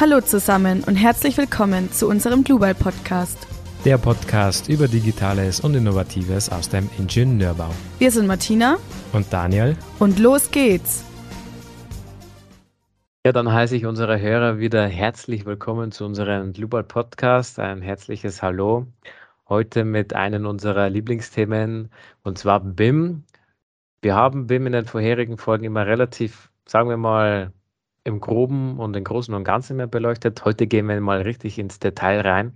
Hallo 0.00 0.22
zusammen 0.22 0.82
und 0.84 0.94
herzlich 0.94 1.36
willkommen 1.36 1.92
zu 1.92 2.08
unserem 2.08 2.42
Global 2.42 2.74
Podcast. 2.74 3.46
Der 3.84 3.98
Podcast 3.98 4.70
über 4.70 4.88
Digitales 4.88 5.60
und 5.60 5.74
Innovatives 5.74 6.48
aus 6.48 6.70
dem 6.70 6.88
Ingenieurbau. 6.96 7.68
Wir 7.98 8.10
sind 8.10 8.26
Martina 8.26 8.78
und 9.12 9.30
Daniel 9.30 9.76
und 9.98 10.18
los 10.18 10.50
geht's. 10.50 11.04
Ja, 13.26 13.32
dann 13.32 13.52
heiße 13.52 13.76
ich 13.76 13.84
unsere 13.84 14.18
Hörer 14.18 14.58
wieder 14.58 14.86
herzlich 14.86 15.44
willkommen 15.44 15.92
zu 15.92 16.06
unserem 16.06 16.54
Global 16.54 16.82
Podcast. 16.82 17.58
Ein 17.58 17.82
herzliches 17.82 18.40
Hallo. 18.40 18.86
Heute 19.50 19.84
mit 19.84 20.14
einem 20.14 20.46
unserer 20.46 20.88
Lieblingsthemen 20.88 21.90
und 22.22 22.38
zwar 22.38 22.60
BIM. 22.60 23.24
Wir 24.00 24.14
haben 24.14 24.46
BIM 24.46 24.66
in 24.68 24.72
den 24.72 24.86
vorherigen 24.86 25.36
Folgen 25.36 25.64
immer 25.64 25.86
relativ, 25.86 26.50
sagen 26.64 26.88
wir 26.88 26.96
mal, 26.96 27.52
im 28.04 28.20
Groben 28.20 28.78
und 28.78 28.96
im 28.96 29.04
Großen 29.04 29.34
und 29.34 29.44
Ganzen 29.44 29.76
mehr 29.76 29.86
beleuchtet. 29.86 30.44
Heute 30.44 30.66
gehen 30.66 30.88
wir 30.88 31.00
mal 31.00 31.22
richtig 31.22 31.58
ins 31.58 31.78
Detail 31.78 32.20
rein. 32.20 32.52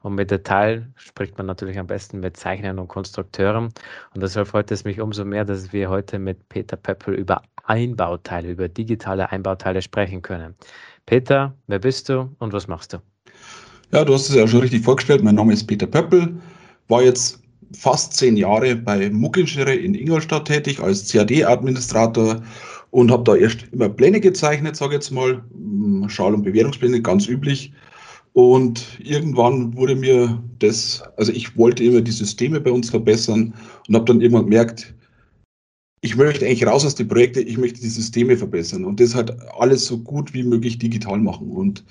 Und 0.00 0.14
mit 0.14 0.30
Detail 0.30 0.88
spricht 0.96 1.38
man 1.38 1.46
natürlich 1.46 1.78
am 1.78 1.86
besten 1.86 2.20
mit 2.20 2.36
Zeichnern 2.36 2.78
und 2.78 2.88
Konstrukteuren. 2.88 3.66
Und 4.14 4.22
deshalb 4.22 4.48
freut 4.48 4.70
es 4.70 4.84
mich 4.84 5.00
umso 5.00 5.24
mehr, 5.24 5.44
dass 5.44 5.72
wir 5.72 5.88
heute 5.90 6.18
mit 6.18 6.48
Peter 6.48 6.76
Pöppel 6.76 7.14
über 7.14 7.42
Einbauteile, 7.64 8.50
über 8.50 8.68
digitale 8.68 9.30
Einbauteile 9.30 9.82
sprechen 9.82 10.22
können. 10.22 10.54
Peter, 11.06 11.54
wer 11.66 11.78
bist 11.78 12.08
du 12.08 12.34
und 12.38 12.52
was 12.52 12.68
machst 12.68 12.92
du? 12.92 12.98
Ja, 13.92 14.04
du 14.04 14.14
hast 14.14 14.28
es 14.28 14.34
ja 14.34 14.46
schon 14.46 14.60
richtig 14.60 14.84
vorgestellt. 14.84 15.22
Mein 15.22 15.34
Name 15.34 15.52
ist 15.52 15.66
Peter 15.66 15.86
Pöppel, 15.86 16.40
war 16.88 17.02
jetzt 17.02 17.42
fast 17.72 18.14
zehn 18.14 18.36
Jahre 18.36 18.76
bei 18.76 19.10
Muckinschere 19.10 19.74
in 19.74 19.94
Ingolstadt 19.94 20.46
tätig 20.46 20.80
als 20.80 21.10
CAD-Administrator 21.10 22.42
und 22.90 23.10
habe 23.10 23.24
da 23.24 23.36
erst 23.36 23.64
immer 23.72 23.88
Pläne 23.88 24.20
gezeichnet, 24.20 24.76
sage 24.76 24.92
ich 24.92 25.02
jetzt 25.02 25.10
mal, 25.10 25.42
hm, 25.52 26.08
Schal- 26.08 26.34
und 26.34 26.42
Bewährungspläne, 26.42 27.02
ganz 27.02 27.28
üblich. 27.28 27.72
Und 28.32 28.86
irgendwann 29.00 29.76
wurde 29.76 29.96
mir 29.96 30.42
das, 30.58 31.02
also 31.16 31.32
ich 31.32 31.56
wollte 31.56 31.84
immer 31.84 32.00
die 32.00 32.12
Systeme 32.12 32.60
bei 32.60 32.70
uns 32.70 32.90
verbessern 32.90 33.54
und 33.88 33.94
habe 33.94 34.04
dann 34.04 34.20
irgendwann 34.20 34.44
gemerkt, 34.44 34.94
ich 36.00 36.16
möchte 36.16 36.46
eigentlich 36.46 36.66
raus 36.66 36.86
aus 36.86 36.94
den 36.94 37.08
Projekten, 37.08 37.46
ich 37.46 37.58
möchte 37.58 37.80
die 37.80 37.88
Systeme 37.88 38.36
verbessern 38.36 38.84
und 38.84 39.00
das 39.00 39.14
halt 39.14 39.36
alles 39.58 39.86
so 39.86 39.98
gut 39.98 40.32
wie 40.32 40.44
möglich 40.44 40.78
digital 40.78 41.18
machen. 41.18 41.50
Und 41.50 41.84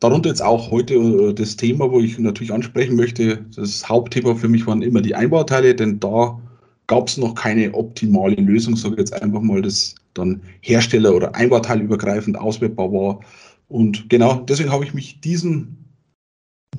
darunter 0.00 0.28
jetzt 0.28 0.42
auch 0.42 0.70
heute 0.70 0.94
äh, 0.94 1.34
das 1.34 1.56
Thema, 1.56 1.90
wo 1.90 2.00
ich 2.00 2.18
natürlich 2.18 2.52
ansprechen 2.52 2.96
möchte. 2.96 3.44
Das 3.54 3.88
Hauptthema 3.88 4.34
für 4.34 4.48
mich 4.48 4.66
waren 4.66 4.82
immer 4.82 5.00
die 5.00 5.14
Einbauteile, 5.14 5.74
denn 5.74 6.00
da 6.00 6.40
gab 6.86 7.08
es 7.08 7.16
noch 7.16 7.34
keine 7.34 7.74
optimale 7.74 8.36
Lösung, 8.36 8.76
sage 8.76 8.94
ich 8.94 9.00
jetzt 9.00 9.22
einfach 9.22 9.40
mal, 9.40 9.62
das 9.62 9.94
dann 10.14 10.40
Hersteller- 10.60 11.14
oder 11.14 11.34
Einbauteilübergreifend 11.34 12.38
auswertbar 12.38 12.92
war. 12.92 13.20
Und 13.68 14.08
genau 14.08 14.36
deswegen 14.40 14.70
habe 14.70 14.84
ich 14.84 14.94
mich 14.94 15.20
diesem 15.20 15.76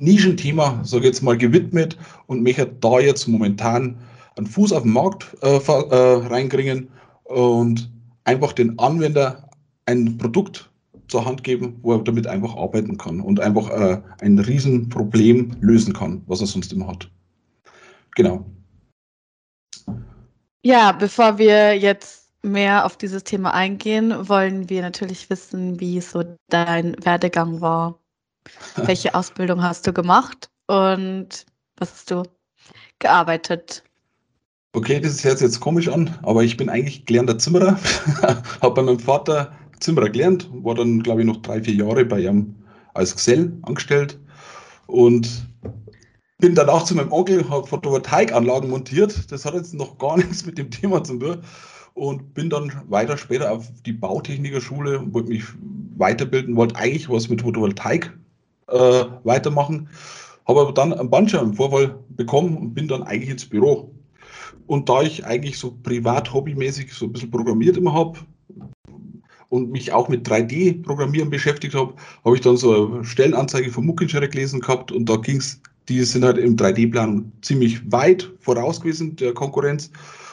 Nischenthema, 0.00 0.80
sage 0.84 1.02
ich 1.02 1.08
jetzt 1.08 1.22
mal, 1.22 1.36
gewidmet 1.36 1.98
und 2.26 2.42
möchte 2.42 2.66
da 2.66 3.00
jetzt 3.00 3.26
momentan 3.26 3.98
einen 4.36 4.46
Fuß 4.46 4.72
auf 4.72 4.82
den 4.82 4.92
Markt 4.92 5.36
äh, 5.42 5.56
äh, 5.56 6.26
reinkriegen 6.26 6.88
und 7.24 7.90
einfach 8.24 8.52
den 8.52 8.78
Anwender 8.78 9.50
ein 9.86 10.18
Produkt 10.18 10.67
zur 11.08 11.24
Hand 11.24 11.42
geben, 11.42 11.78
wo 11.82 11.94
er 11.94 12.02
damit 12.02 12.26
einfach 12.26 12.56
arbeiten 12.56 12.96
kann 12.98 13.20
und 13.20 13.40
einfach 13.40 13.70
äh, 13.70 14.00
ein 14.20 14.38
Riesenproblem 14.38 15.56
lösen 15.60 15.92
kann, 15.92 16.22
was 16.26 16.40
er 16.40 16.46
sonst 16.46 16.72
immer 16.72 16.88
hat. 16.88 17.10
Genau. 18.14 18.44
Ja, 20.62 20.92
bevor 20.92 21.38
wir 21.38 21.78
jetzt 21.78 22.28
mehr 22.42 22.84
auf 22.84 22.96
dieses 22.96 23.24
Thema 23.24 23.54
eingehen, 23.54 24.28
wollen 24.28 24.68
wir 24.68 24.82
natürlich 24.82 25.30
wissen, 25.30 25.80
wie 25.80 26.00
so 26.00 26.24
dein 26.48 26.96
Werdegang 27.04 27.60
war. 27.60 27.98
Welche 28.76 29.14
Ausbildung 29.14 29.62
hast 29.62 29.86
du 29.86 29.92
gemacht 29.92 30.50
und 30.66 31.46
was 31.76 31.92
hast 31.92 32.10
du 32.10 32.22
gearbeitet? 32.98 33.84
Okay, 34.74 35.00
das 35.00 35.24
hört 35.24 35.38
sich 35.38 35.46
jetzt 35.46 35.60
komisch 35.60 35.88
an, 35.88 36.16
aber 36.22 36.44
ich 36.44 36.56
bin 36.56 36.68
eigentlich 36.68 37.06
gelernter 37.06 37.38
Zimmerer. 37.38 37.78
habe 38.60 38.74
bei 38.74 38.82
meinem 38.82 39.00
Vater 39.00 39.52
Zimmerer 39.80 40.08
gelernt, 40.08 40.48
war 40.52 40.74
dann, 40.74 41.02
glaube 41.02 41.20
ich, 41.20 41.26
noch 41.26 41.38
drei, 41.38 41.62
vier 41.62 41.74
Jahre 41.74 42.04
bei 42.04 42.20
ihm 42.20 42.54
als 42.94 43.14
Gesell 43.14 43.52
angestellt 43.62 44.18
und 44.86 45.48
bin 46.38 46.54
danach 46.54 46.84
zu 46.84 46.94
meinem 46.94 47.12
Onkel, 47.12 47.48
habe 47.50 47.66
Photovoltaikanlagen 47.66 48.70
montiert. 48.70 49.30
Das 49.30 49.44
hat 49.44 49.54
jetzt 49.54 49.74
noch 49.74 49.98
gar 49.98 50.16
nichts 50.18 50.46
mit 50.46 50.58
dem 50.58 50.70
Thema 50.70 51.02
zu 51.02 51.18
tun. 51.18 51.38
Und 51.94 52.32
bin 52.34 52.48
dann 52.48 52.70
weiter 52.88 53.16
später 53.16 53.50
auf 53.50 53.66
die 53.84 53.92
Bautechnikerschule, 53.92 55.12
wollte 55.12 55.30
mich 55.30 55.42
weiterbilden, 55.96 56.54
wollte 56.54 56.76
eigentlich 56.76 57.10
was 57.10 57.28
mit 57.28 57.42
Photovoltaik 57.42 58.16
äh, 58.68 59.04
weitermachen. 59.24 59.88
Habe 60.46 60.60
aber 60.60 60.72
dann 60.72 60.92
einen 60.92 61.10
Bandscheibenvorfall 61.10 61.98
bekommen 62.10 62.56
und 62.56 62.74
bin 62.74 62.86
dann 62.86 63.02
eigentlich 63.02 63.30
ins 63.30 63.46
Büro. 63.46 63.92
Und 64.68 64.88
da 64.88 65.02
ich 65.02 65.26
eigentlich 65.26 65.58
so 65.58 65.76
privat 65.82 66.32
hobbymäßig 66.32 66.92
so 66.92 67.06
ein 67.06 67.12
bisschen 67.12 67.32
programmiert 67.32 67.76
immer 67.76 67.92
habe, 67.92 68.20
und 69.48 69.70
mich 69.70 69.92
auch 69.92 70.08
mit 70.08 70.28
3D-Programmieren 70.28 71.30
beschäftigt 71.30 71.74
habe, 71.74 71.94
habe 72.24 72.36
ich 72.36 72.42
dann 72.42 72.56
so 72.56 72.92
eine 72.92 73.04
Stellenanzeige 73.04 73.70
von 73.70 73.86
Muckinscher 73.86 74.26
gelesen 74.26 74.60
gehabt 74.60 74.92
und 74.92 75.08
da 75.08 75.16
ging 75.16 75.38
es, 75.38 75.60
die 75.88 76.02
sind 76.04 76.24
halt 76.24 76.38
im 76.38 76.56
3D-Plan 76.56 77.32
ziemlich 77.42 77.90
weit 77.90 78.30
voraus 78.40 78.80
gewesen, 78.80 79.16
der 79.16 79.32
Konkurrenz. 79.32 79.90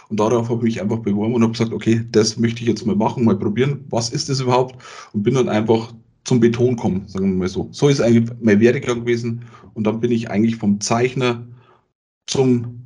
Und 0.09 0.19
darauf 0.19 0.49
habe 0.49 0.59
ich 0.59 0.75
mich 0.75 0.81
einfach 0.81 0.99
beworben 0.99 1.33
und 1.33 1.41
habe 1.41 1.53
gesagt, 1.53 1.73
okay, 1.73 2.05
das 2.11 2.37
möchte 2.37 2.61
ich 2.61 2.67
jetzt 2.67 2.85
mal 2.85 2.95
machen, 2.95 3.25
mal 3.25 3.37
probieren. 3.37 3.83
Was 3.89 4.09
ist 4.09 4.29
das 4.29 4.39
überhaupt? 4.39 4.75
Und 5.13 5.23
bin 5.23 5.33
dann 5.33 5.49
einfach 5.49 5.93
zum 6.25 6.39
Beton 6.39 6.75
kommen, 6.75 7.07
sagen 7.07 7.31
wir 7.31 7.37
mal 7.37 7.47
so. 7.47 7.69
So 7.71 7.87
ist 7.87 8.01
eigentlich 8.01 8.29
mein 8.41 8.59
Werdegang 8.59 8.99
gewesen. 8.99 9.45
Und 9.73 9.85
dann 9.85 9.99
bin 9.99 10.11
ich 10.11 10.29
eigentlich 10.29 10.57
vom 10.57 10.79
Zeichner 10.79 11.47
zum 12.27 12.81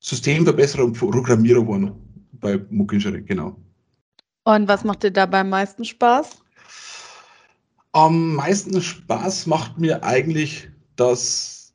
Systemverbesserer 0.00 0.84
und 0.84 0.98
Programmierer 0.98 1.60
geworden 1.60 1.92
bei 2.32 2.60
Muckinschere, 2.70 3.22
genau. 3.22 3.56
Und 4.44 4.68
was 4.68 4.84
macht 4.84 5.02
dir 5.02 5.10
dabei 5.10 5.40
am 5.40 5.48
meisten 5.48 5.84
Spaß? 5.84 6.42
Am 7.92 8.34
meisten 8.34 8.80
Spaß 8.80 9.46
macht 9.46 9.78
mir 9.78 10.04
eigentlich 10.04 10.68
das, 10.96 11.72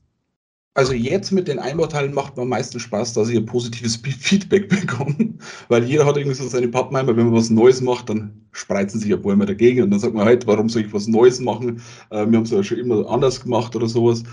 also 0.75 0.93
jetzt 0.93 1.31
mit 1.31 1.47
den 1.47 1.57
Einbauteilen 1.57 2.13
macht 2.13 2.37
mir 2.37 2.43
am 2.43 2.49
meisten 2.49 2.79
Spaß, 2.79 3.13
dass 3.13 3.29
ich 3.29 3.37
ein 3.37 3.45
positives 3.45 3.95
Feedback 3.95 4.69
bekomme, 4.69 5.33
weil 5.67 5.83
jeder 5.85 6.05
hat 6.05 6.17
irgendwie 6.17 6.35
so 6.35 6.47
seine 6.47 6.67
Pappenheimer, 6.67 7.15
wenn 7.17 7.25
man 7.25 7.35
was 7.35 7.49
Neues 7.49 7.81
macht, 7.81 8.09
dann 8.09 8.45
spreizen 8.51 8.99
sich 8.99 9.19
paar 9.21 9.33
immer 9.33 9.45
dagegen 9.45 9.83
und 9.83 9.91
dann 9.91 9.99
sagt 9.99 10.13
man 10.13 10.25
halt, 10.25 10.45
warum 10.45 10.69
soll 10.69 10.83
ich 10.83 10.93
was 10.93 11.07
Neues 11.07 11.39
machen? 11.39 11.81
Äh, 12.11 12.27
wir 12.27 12.37
haben 12.37 12.43
es 12.43 12.51
ja 12.51 12.63
schon 12.63 12.77
immer 12.77 13.09
anders 13.09 13.41
gemacht 13.41 13.75
oder 13.75 13.87
sowas. 13.87 14.23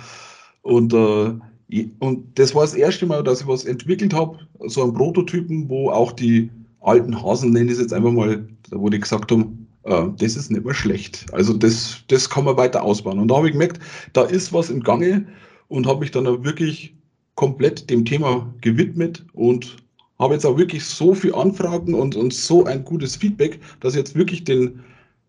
Und, 0.62 0.92
äh, 0.92 1.88
und 2.00 2.38
das 2.38 2.54
war 2.54 2.62
das 2.62 2.74
erste 2.74 3.06
Mal, 3.06 3.22
dass 3.22 3.40
ich 3.40 3.46
was 3.46 3.64
entwickelt 3.64 4.12
habe, 4.12 4.38
so 4.66 4.82
einen 4.82 4.94
Prototypen, 4.94 5.68
wo 5.68 5.90
auch 5.90 6.12
die 6.12 6.50
alten 6.86 7.22
Hasen, 7.22 7.52
nenne 7.52 7.66
ich 7.66 7.72
es 7.72 7.80
jetzt 7.80 7.92
einfach 7.92 8.12
mal, 8.12 8.48
wo 8.70 8.88
die 8.88 9.00
gesagt 9.00 9.32
haben, 9.32 9.66
äh, 9.84 10.06
das 10.18 10.36
ist 10.36 10.50
nicht 10.50 10.64
mehr 10.64 10.74
schlecht. 10.74 11.26
Also 11.32 11.52
das, 11.52 11.98
das 12.08 12.30
kann 12.30 12.44
man 12.44 12.56
weiter 12.56 12.82
ausbauen. 12.82 13.18
Und 13.18 13.28
da 13.28 13.36
habe 13.36 13.48
ich 13.48 13.52
gemerkt, 13.52 13.80
da 14.12 14.22
ist 14.22 14.52
was 14.52 14.70
im 14.70 14.82
Gange 14.82 15.26
und 15.68 15.86
habe 15.86 16.00
mich 16.00 16.10
dann 16.10 16.26
auch 16.26 16.44
wirklich 16.44 16.94
komplett 17.34 17.90
dem 17.90 18.04
Thema 18.04 18.52
gewidmet 18.60 19.24
und 19.32 19.76
habe 20.18 20.34
jetzt 20.34 20.46
auch 20.46 20.56
wirklich 20.56 20.84
so 20.84 21.14
viele 21.14 21.34
Anfragen 21.34 21.94
und, 21.94 22.16
und 22.16 22.32
so 22.32 22.64
ein 22.64 22.84
gutes 22.84 23.16
Feedback, 23.16 23.60
dass 23.80 23.92
ich 23.92 23.98
jetzt 23.98 24.14
wirklich 24.14 24.44
den 24.44 24.80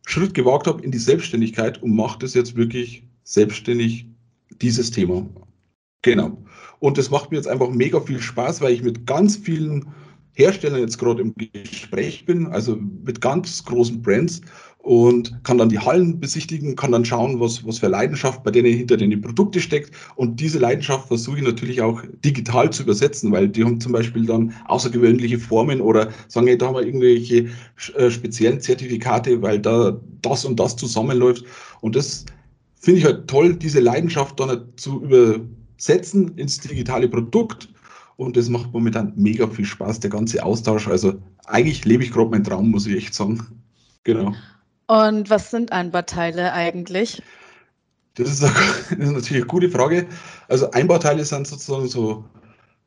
Schritt 0.06 0.34
gewagt 0.34 0.68
habe 0.68 0.82
in 0.84 0.92
die 0.92 0.98
Selbstständigkeit 0.98 1.82
und 1.84 1.94
mache 1.94 2.20
das 2.20 2.34
jetzt 2.34 2.56
wirklich 2.56 3.04
selbstständig, 3.24 4.06
dieses 4.62 4.90
Thema. 4.90 5.26
Genau. 6.02 6.38
Und 6.80 6.98
das 6.98 7.10
macht 7.10 7.32
mir 7.32 7.38
jetzt 7.38 7.48
einfach 7.48 7.70
mega 7.70 8.00
viel 8.00 8.22
Spaß, 8.22 8.62
weil 8.62 8.74
ich 8.74 8.84
mit 8.84 9.06
ganz 9.06 9.36
vielen 9.36 9.86
Herstellern 10.38 10.82
jetzt 10.82 11.00
gerade 11.00 11.24
im 11.24 11.34
Gespräch 11.36 12.26
bin, 12.26 12.46
also 12.48 12.78
mit 13.04 13.22
ganz 13.22 13.66
großen 13.66 14.04
Brands 14.04 14.42
und 14.78 15.44
kann 15.44 15.58
dann 15.58 15.70
die 15.70 15.80
Hallen 15.80 16.20
besichtigen, 16.20 16.76
kann 16.76 16.92
dann 16.92 17.04
schauen, 17.04 17.40
was, 17.40 17.66
was 17.66 17.80
für 17.80 17.88
Leidenschaft 17.88 18.44
bei 18.44 18.52
denen 18.52 18.72
hinter 18.72 18.98
den 18.98 19.20
Produkte 19.20 19.60
steckt. 19.60 19.92
Und 20.16 20.40
diese 20.40 20.60
Leidenschaft 20.60 21.08
versuche 21.08 21.38
ich 21.38 21.44
natürlich 21.44 21.82
auch 21.82 22.04
digital 22.24 22.70
zu 22.70 22.84
übersetzen, 22.84 23.32
weil 23.32 23.50
die 23.50 23.64
haben 23.66 23.82
zum 23.82 23.94
Beispiel 23.94 24.28
dann 24.28 24.54
außergewöhnliche 24.68 25.40
Formen 25.40 25.82
oder 25.82 26.12
sagen, 26.28 26.46
hey, 26.46 26.58
da 26.58 26.68
haben 26.68 26.76
wir 26.76 26.86
irgendwelche 26.86 27.48
äh, 27.96 28.12
speziellen 28.12 28.62
Zertifikate, 28.62 29.42
weil 29.42 29.60
da 29.60 30.00
das 30.22 30.46
und 30.46 30.60
das 30.60 30.76
zusammenläuft. 30.76 31.44
Und 31.82 31.96
das 31.96 32.26
finde 32.80 33.00
ich 33.00 33.06
halt 33.06 33.28
toll, 33.28 33.56
diese 33.56 33.80
Leidenschaft 33.80 34.40
dann 34.40 34.68
zu 34.76 35.02
übersetzen 35.04 36.38
ins 36.38 36.60
digitale 36.60 37.10
Produkt 37.10 37.70
und 38.18 38.36
das 38.36 38.50
macht 38.50 38.74
momentan 38.74 39.14
mega 39.16 39.48
viel 39.48 39.66
Spaß, 39.66 40.00
der 40.00 40.10
ganze 40.10 40.44
Austausch. 40.44 40.88
Also 40.88 41.14
eigentlich 41.46 41.86
lebe 41.86 42.04
ich 42.04 42.12
gerade 42.12 42.30
meinen 42.30 42.44
Traum, 42.44 42.72
muss 42.72 42.88
ich 42.88 42.98
echt 42.98 43.14
sagen. 43.14 43.46
Genau. 44.04 44.34
Und 44.88 45.30
was 45.30 45.52
sind 45.52 45.72
Einbauteile 45.72 46.52
eigentlich? 46.52 47.22
Das 48.16 48.30
ist, 48.30 48.44
eine, 48.44 48.54
das 48.98 49.08
ist 49.08 49.14
natürlich 49.14 49.44
eine 49.44 49.46
gute 49.46 49.70
Frage. 49.70 50.08
Also 50.48 50.72
Einbauteile 50.72 51.24
sind 51.24 51.46
sozusagen 51.48 51.88
so 51.88 52.26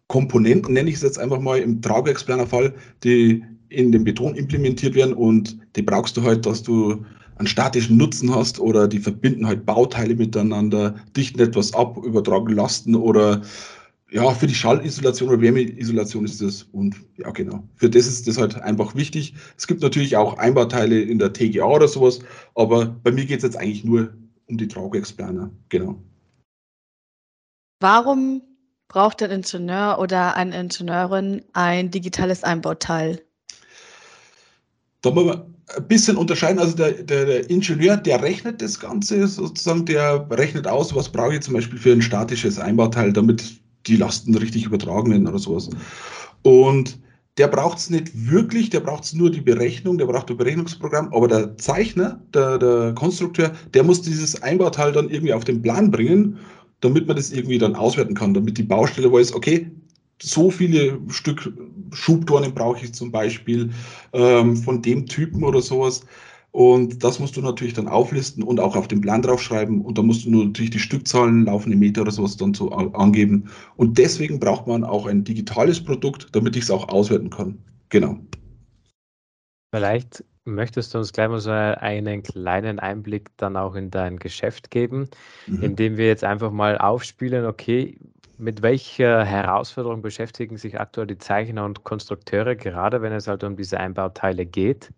Komponenten, 0.09 0.75
nenne 0.75 0.91
ich 0.91 0.97
es 0.97 1.03
jetzt 1.03 1.19
einfach 1.19 1.39
mal 1.39 1.61
im 1.61 1.81
Tragwerksplaner 1.81 2.47
Fall, 2.47 2.75
die 3.05 3.45
in 3.69 3.93
den 3.93 4.03
Beton 4.03 4.35
implementiert 4.35 4.97
werden 4.97 5.15
und 5.15 5.57
die 5.77 5.83
brauchst 5.83 6.17
du 6.17 6.23
halt, 6.23 6.45
dass 6.45 6.65
du 6.65 7.05
einen 7.37 7.47
statischen 7.47 7.97
Nutzen 7.97 8.35
hast 8.35 8.59
oder 8.59 8.89
die 8.89 8.99
verbinden 8.99 9.47
halt 9.47 9.65
Bauteile 9.65 10.17
miteinander, 10.17 10.97
dichten 11.17 11.39
etwas 11.39 11.73
ab, 11.73 11.97
übertragen 12.05 12.53
Lasten 12.53 12.97
oder 12.97 13.43
ja, 14.11 14.31
für 14.35 14.47
die 14.47 14.55
Schallisolation 14.55 15.29
oder 15.29 15.41
Wärmeisolation 15.41 16.25
ist 16.25 16.43
das 16.43 16.65
und 16.73 16.97
ja, 17.17 17.31
genau. 17.31 17.69
Für 17.77 17.89
das 17.89 18.07
ist 18.07 18.27
das 18.27 18.39
halt 18.39 18.57
einfach 18.61 18.95
wichtig. 18.95 19.35
Es 19.57 19.67
gibt 19.67 19.83
natürlich 19.83 20.17
auch 20.17 20.39
Einbauteile 20.39 21.01
in 21.01 21.19
der 21.19 21.33
TGA 21.33 21.65
oder 21.65 21.89
sowas, 21.89 22.21
aber 22.55 22.87
bei 22.87 23.13
mir 23.13 23.25
geht 23.25 23.39
es 23.39 23.45
jetzt 23.45 23.57
eigentlich 23.57 23.85
nur 23.85 24.13
um 24.47 24.59
die 24.59 24.69
Traugeexplaner, 24.69 25.51
genau. 25.69 26.03
Warum 27.81 28.43
braucht 28.89 29.23
ein 29.23 29.31
Ingenieur 29.31 29.99
oder 30.01 30.37
eine 30.37 30.59
Ingenieurin 30.59 31.43
ein 31.53 31.91
digitales 31.91 32.43
Einbauteil? 32.43 33.23
Da 35.03 35.13
muss 35.13 35.25
man 35.25 35.55
ein 35.77 35.89
bisschen 35.89 36.17
unterscheiden. 36.17 36.59
Also 36.59 36.77
der, 36.77 36.93
der, 36.93 37.25
der, 37.25 37.49
Ingenieur, 37.49 37.97
der 37.97 38.23
rechnet 38.23 38.61
das 38.61 38.81
Ganze 38.81 39.27
sozusagen, 39.29 39.87
der 39.87 40.27
rechnet 40.31 40.67
aus, 40.67 40.95
was 40.95 41.09
brauche 41.09 41.35
ich 41.35 41.43
zum 41.43 41.55
Beispiel 41.55 41.79
für 41.79 41.93
ein 41.93 42.03
statisches 42.03 42.59
Einbauteil, 42.59 43.13
damit 43.13 43.61
die 43.87 43.97
Lasten 43.97 44.35
richtig 44.35 44.67
übertragen 44.67 45.11
werden 45.11 45.27
oder 45.27 45.39
sowas. 45.39 45.71
Und 46.43 46.99
der 47.39 47.49
braucht 47.49 47.79
es 47.79 47.91
nicht 47.91 48.31
wirklich, 48.31 48.71
der 48.71 48.81
braucht 48.81 49.05
es 49.05 49.15
nur 49.15 49.31
die 49.31 49.41
Berechnung, 49.41 49.99
der 49.99 50.07
braucht 50.07 50.31
ein 50.31 50.37
Berechnungsprogramm, 50.37 51.13
aber 51.15 51.29
der 51.29 51.57
Zeichner, 51.57 52.21
der, 52.35 52.59
der 52.59 52.93
Konstrukteur, 52.95 53.53
der 53.73 53.85
muss 53.85 54.03
dieses 54.03 54.43
Einbauteil 54.43 54.93
dann 54.93 55.09
irgendwie 55.09 55.33
auf 55.33 55.45
den 55.45 55.63
Plan 55.63 55.91
bringen, 55.91 56.39
damit 56.81 57.07
man 57.07 57.17
das 57.17 57.31
irgendwie 57.31 57.59
dann 57.59 57.77
auswerten 57.77 58.15
kann, 58.15 58.35
damit 58.35 58.59
die 58.59 58.63
Baustelle 58.63 59.13
weiß, 59.13 59.35
okay, 59.35 59.71
so 60.23 60.51
viele 60.51 60.99
Stück 61.09 61.53
Schubdornen 61.93 62.55
brauche 62.55 62.85
ich 62.85 62.93
zum 62.95 63.11
Beispiel 63.11 63.71
ähm, 64.13 64.57
von 64.57 64.83
dem 64.83 65.07
Typen 65.07 65.43
oder 65.43 65.63
sowas. 65.63 66.03
Und 66.53 67.05
das 67.05 67.21
musst 67.21 67.37
du 67.37 67.43
natürlich 67.43 67.75
dann 67.75 67.87
auflisten 67.87 68.43
und 68.43 68.59
auch 68.59 68.75
auf 68.75 68.89
den 68.89 69.01
Plan 69.01 69.23
draufschreiben. 69.23 69.83
Und 69.83 69.99
da 69.99 70.03
musst 70.03 70.25
du 70.25 70.31
natürlich 70.31 70.71
die 70.71 70.81
Stückzahlen, 70.81 71.47
laufende 71.47 71.77
Meter 71.77 72.03
oder 72.03 72.11
sowas 72.11 72.37
dann 72.37 72.55
so 72.55 72.71
angeben. 72.71 73.49
Und 73.77 73.99
deswegen 73.99 74.41
braucht 74.41 74.67
man 74.67 74.83
auch 74.83 75.07
ein 75.07 75.23
digitales 75.23 75.83
Produkt, 75.83 76.29
damit 76.33 76.57
ich 76.57 76.65
es 76.65 76.71
auch 76.71 76.89
auswerten 76.89 77.31
kann. 77.31 77.59
Genau. 77.91 78.19
Vielleicht 79.73 80.25
möchtest 80.45 80.93
du 80.93 80.99
uns 80.99 81.13
gleich 81.13 81.29
mal 81.29 81.39
so 81.39 81.51
einen 81.51 82.25
kleinen 82.25 82.81
Einblick 82.81 83.31
dann 83.37 83.57
auch 83.57 83.77
in 83.77 83.91
dein 83.91 84.19
Geschäft 84.19 84.71
geben, 84.71 85.09
mhm. 85.47 85.63
indem 85.63 85.97
wir 85.97 86.07
jetzt 86.07 86.25
einfach 86.25 86.51
mal 86.51 86.79
aufspielen, 86.79 87.47
okay, 87.47 87.97
mit 88.39 88.63
welcher 88.63 89.25
Herausforderung 89.25 90.03
beschäftigen 90.03 90.57
sich 90.57 90.81
aktuell 90.81 91.07
die 91.07 91.19
Zeichner 91.19 91.65
und 91.65 91.85
Konstrukteure, 91.85 92.57
gerade 92.57 93.03
wenn 93.03 93.13
es 93.13 93.29
halt 93.29 93.45
um 93.45 93.57
diese 93.57 93.79
Einbauteile 93.79 94.47
geht? 94.47 94.91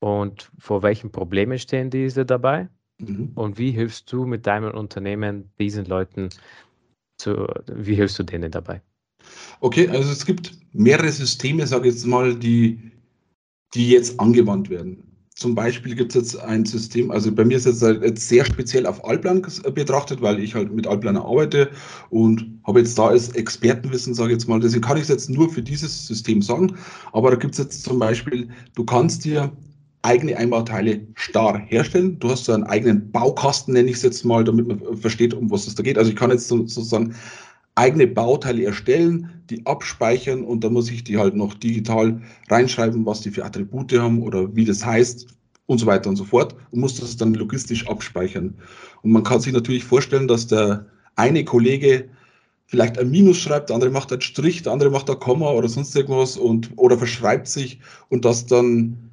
Und 0.00 0.50
vor 0.58 0.82
welchen 0.82 1.10
Problemen 1.10 1.58
stehen 1.58 1.90
diese 1.90 2.26
dabei? 2.26 2.68
Mhm. 2.98 3.32
Und 3.34 3.58
wie 3.58 3.70
hilfst 3.70 4.12
du 4.12 4.26
mit 4.26 4.46
deinem 4.46 4.72
Unternehmen 4.72 5.50
diesen 5.58 5.84
Leuten 5.86 6.30
zu, 7.18 7.46
wie 7.72 7.94
hilfst 7.94 8.18
du 8.18 8.22
denen 8.22 8.50
dabei? 8.50 8.82
Okay, 9.60 9.88
also 9.88 10.10
es 10.10 10.24
gibt 10.24 10.52
mehrere 10.72 11.10
Systeme, 11.10 11.66
sage 11.66 11.88
ich 11.88 11.94
jetzt 11.94 12.06
mal, 12.06 12.34
die, 12.34 12.92
die 13.74 13.90
jetzt 13.90 14.18
angewandt 14.20 14.70
werden. 14.70 15.02
Zum 15.34 15.54
Beispiel 15.54 15.94
gibt 15.94 16.14
es 16.14 16.32
jetzt 16.32 16.40
ein 16.44 16.64
System, 16.64 17.10
also 17.10 17.30
bei 17.30 17.44
mir 17.44 17.58
ist 17.58 17.66
es 17.66 17.82
jetzt, 17.82 18.02
jetzt 18.02 18.28
sehr 18.28 18.46
speziell 18.46 18.86
auf 18.86 19.04
Alplan 19.04 19.42
betrachtet, 19.74 20.22
weil 20.22 20.42
ich 20.42 20.54
halt 20.54 20.72
mit 20.72 20.86
Alplan 20.86 21.18
arbeite 21.18 21.70
und 22.08 22.58
habe 22.66 22.78
jetzt 22.78 22.98
da 22.98 23.08
als 23.08 23.28
Expertenwissen, 23.30 24.14
sage 24.14 24.30
ich 24.30 24.38
jetzt 24.38 24.48
mal, 24.48 24.60
deswegen 24.60 24.82
kann 24.82 24.96
ich 24.96 25.02
es 25.02 25.08
jetzt 25.10 25.28
nur 25.28 25.50
für 25.50 25.62
dieses 25.62 26.06
System 26.06 26.40
sagen. 26.40 26.74
Aber 27.12 27.30
da 27.30 27.36
gibt 27.36 27.52
es 27.52 27.58
jetzt 27.58 27.82
zum 27.82 27.98
Beispiel, 27.98 28.48
du 28.74 28.84
kannst 28.84 29.26
dir 29.26 29.52
eigene 30.06 30.36
Einbauteile 30.36 31.00
starr 31.14 31.58
herstellen. 31.66 32.18
Du 32.20 32.30
hast 32.30 32.44
so 32.44 32.52
einen 32.52 32.64
eigenen 32.64 33.10
Baukasten, 33.10 33.74
nenne 33.74 33.90
ich 33.90 33.96
es 33.96 34.02
jetzt 34.02 34.24
mal, 34.24 34.44
damit 34.44 34.68
man 34.68 34.96
versteht, 34.96 35.34
um 35.34 35.50
was 35.50 35.66
es 35.66 35.74
da 35.74 35.82
geht. 35.82 35.98
Also 35.98 36.10
ich 36.10 36.16
kann 36.16 36.30
jetzt 36.30 36.46
sozusagen 36.46 37.14
eigene 37.74 38.06
Bauteile 38.06 38.64
erstellen, 38.64 39.42
die 39.50 39.66
abspeichern 39.66 40.44
und 40.44 40.62
dann 40.62 40.72
muss 40.72 40.90
ich 40.90 41.02
die 41.02 41.18
halt 41.18 41.34
noch 41.34 41.54
digital 41.54 42.20
reinschreiben, 42.48 43.04
was 43.04 43.20
die 43.20 43.30
für 43.30 43.44
Attribute 43.44 43.92
haben 43.98 44.22
oder 44.22 44.54
wie 44.54 44.64
das 44.64 44.86
heißt 44.86 45.26
und 45.66 45.78
so 45.78 45.86
weiter 45.86 46.08
und 46.08 46.16
so 46.16 46.24
fort 46.24 46.54
und 46.70 46.80
muss 46.80 47.00
das 47.00 47.16
dann 47.16 47.34
logistisch 47.34 47.86
abspeichern. 47.88 48.54
Und 49.02 49.10
man 49.10 49.24
kann 49.24 49.40
sich 49.40 49.52
natürlich 49.52 49.84
vorstellen, 49.84 50.28
dass 50.28 50.46
der 50.46 50.86
eine 51.16 51.44
Kollege 51.44 52.08
vielleicht 52.66 52.98
ein 52.98 53.10
Minus 53.10 53.38
schreibt, 53.38 53.70
der 53.70 53.74
andere 53.74 53.90
macht 53.90 54.12
einen 54.12 54.22
Strich, 54.22 54.62
der 54.62 54.72
andere 54.72 54.90
macht 54.90 55.10
ein 55.10 55.18
Komma 55.18 55.50
oder 55.50 55.68
sonst 55.68 55.94
irgendwas 55.96 56.36
und 56.36 56.70
oder 56.76 56.96
verschreibt 56.96 57.48
sich 57.48 57.80
und 58.08 58.24
dass 58.24 58.46
dann 58.46 59.10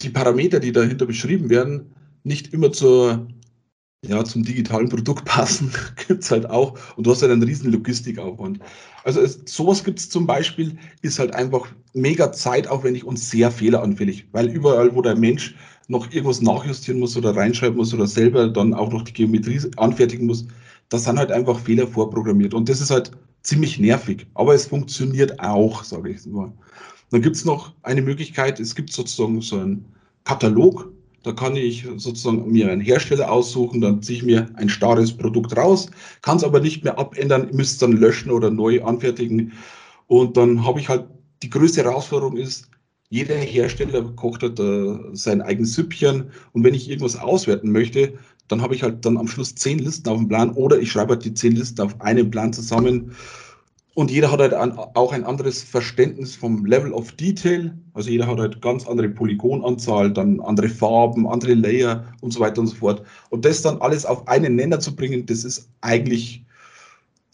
die 0.00 0.10
Parameter, 0.10 0.60
die 0.60 0.72
dahinter 0.72 1.06
beschrieben 1.06 1.50
werden, 1.50 1.94
nicht 2.24 2.52
immer 2.52 2.72
zur, 2.72 3.28
ja, 4.04 4.24
zum 4.24 4.44
digitalen 4.44 4.88
Produkt 4.88 5.24
passen, 5.26 5.72
gibt 6.06 6.22
es 6.24 6.30
halt 6.30 6.48
auch. 6.50 6.78
Und 6.96 7.06
du 7.06 7.10
hast 7.10 7.22
halt 7.22 7.32
einen 7.32 7.42
riesen 7.42 7.72
Logistikaufwand. 7.72 8.60
Also 9.04 9.20
es, 9.20 9.40
sowas 9.46 9.84
gibt 9.84 9.98
es 9.98 10.10
zum 10.10 10.26
Beispiel, 10.26 10.78
ist 11.02 11.18
halt 11.18 11.34
einfach 11.34 11.72
mega 11.94 12.32
zeitaufwendig 12.32 13.04
und 13.04 13.18
sehr 13.18 13.50
fehleranfällig, 13.50 14.28
weil 14.32 14.48
überall, 14.48 14.94
wo 14.94 15.02
der 15.02 15.16
Mensch 15.16 15.54
noch 15.88 16.10
irgendwas 16.12 16.42
nachjustieren 16.42 17.00
muss 17.00 17.16
oder 17.16 17.36
reinschreiben 17.36 17.76
muss 17.76 17.94
oder 17.94 18.06
selber 18.06 18.48
dann 18.48 18.74
auch 18.74 18.90
noch 18.92 19.02
die 19.02 19.12
Geometrie 19.12 19.60
anfertigen 19.76 20.26
muss, 20.26 20.46
da 20.88 20.98
sind 20.98 21.18
halt 21.18 21.32
einfach 21.32 21.60
Fehler 21.60 21.86
vorprogrammiert. 21.86 22.54
Und 22.54 22.68
das 22.68 22.80
ist 22.80 22.90
halt 22.90 23.12
ziemlich 23.42 23.78
nervig. 23.78 24.26
Aber 24.34 24.54
es 24.54 24.66
funktioniert 24.66 25.38
auch, 25.40 25.84
sage 25.84 26.10
ich 26.10 26.26
mal. 26.26 26.52
Dann 27.10 27.22
gibt 27.22 27.36
es 27.36 27.44
noch 27.44 27.72
eine 27.82 28.02
Möglichkeit, 28.02 28.58
es 28.60 28.74
gibt 28.74 28.92
sozusagen 28.92 29.40
so 29.40 29.58
einen 29.58 29.84
Katalog, 30.24 30.90
da 31.22 31.32
kann 31.32 31.56
ich 31.56 31.84
sozusagen 31.96 32.50
mir 32.50 32.70
einen 32.70 32.80
Hersteller 32.80 33.30
aussuchen, 33.30 33.80
dann 33.80 34.02
ziehe 34.02 34.18
ich 34.18 34.24
mir 34.24 34.48
ein 34.54 34.68
starres 34.68 35.16
Produkt 35.16 35.56
raus, 35.56 35.88
kann 36.22 36.36
es 36.36 36.44
aber 36.44 36.60
nicht 36.60 36.84
mehr 36.84 36.98
abändern, 36.98 37.48
müsste 37.52 37.74
es 37.74 37.78
dann 37.78 37.92
löschen 37.92 38.30
oder 38.30 38.50
neu 38.50 38.82
anfertigen. 38.84 39.52
Und 40.06 40.36
dann 40.36 40.64
habe 40.64 40.78
ich 40.80 40.88
halt, 40.88 41.06
die 41.42 41.50
größte 41.50 41.82
Herausforderung 41.82 42.36
ist, 42.36 42.70
jeder 43.08 43.34
Hersteller 43.34 44.02
kocht 44.14 44.42
halt 44.42 44.58
äh, 44.60 44.98
sein 45.12 45.42
eigenes 45.42 45.74
Süppchen. 45.74 46.30
Und 46.52 46.64
wenn 46.64 46.74
ich 46.74 46.88
irgendwas 46.88 47.16
auswerten 47.16 47.70
möchte, 47.70 48.14
dann 48.48 48.62
habe 48.62 48.74
ich 48.74 48.82
halt 48.82 49.04
dann 49.04 49.16
am 49.16 49.28
Schluss 49.28 49.54
zehn 49.54 49.78
Listen 49.78 50.08
auf 50.08 50.18
dem 50.18 50.28
Plan 50.28 50.50
oder 50.52 50.78
ich 50.78 50.90
schreibe 50.90 51.14
halt 51.14 51.24
die 51.24 51.34
zehn 51.34 51.56
Listen 51.56 51.80
auf 51.80 52.00
einen 52.00 52.30
Plan 52.30 52.52
zusammen 52.52 53.12
und 53.96 54.10
jeder 54.10 54.30
hat 54.30 54.40
halt 54.40 54.52
auch 54.52 55.12
ein 55.14 55.24
anderes 55.24 55.62
Verständnis 55.62 56.36
vom 56.36 56.66
Level 56.66 56.92
of 56.92 57.12
Detail. 57.12 57.74
Also 57.94 58.10
jeder 58.10 58.26
hat 58.26 58.38
halt 58.38 58.60
ganz 58.60 58.86
andere 58.86 59.08
Polygonanzahl, 59.08 60.12
dann 60.12 60.38
andere 60.40 60.68
Farben, 60.68 61.26
andere 61.26 61.54
Layer 61.54 62.04
und 62.20 62.30
so 62.30 62.40
weiter 62.40 62.60
und 62.60 62.66
so 62.66 62.76
fort. 62.76 63.02
Und 63.30 63.46
das 63.46 63.62
dann 63.62 63.80
alles 63.80 64.04
auf 64.04 64.28
einen 64.28 64.54
Nenner 64.54 64.80
zu 64.80 64.94
bringen, 64.94 65.24
das 65.24 65.44
ist 65.44 65.70
eigentlich, 65.80 66.44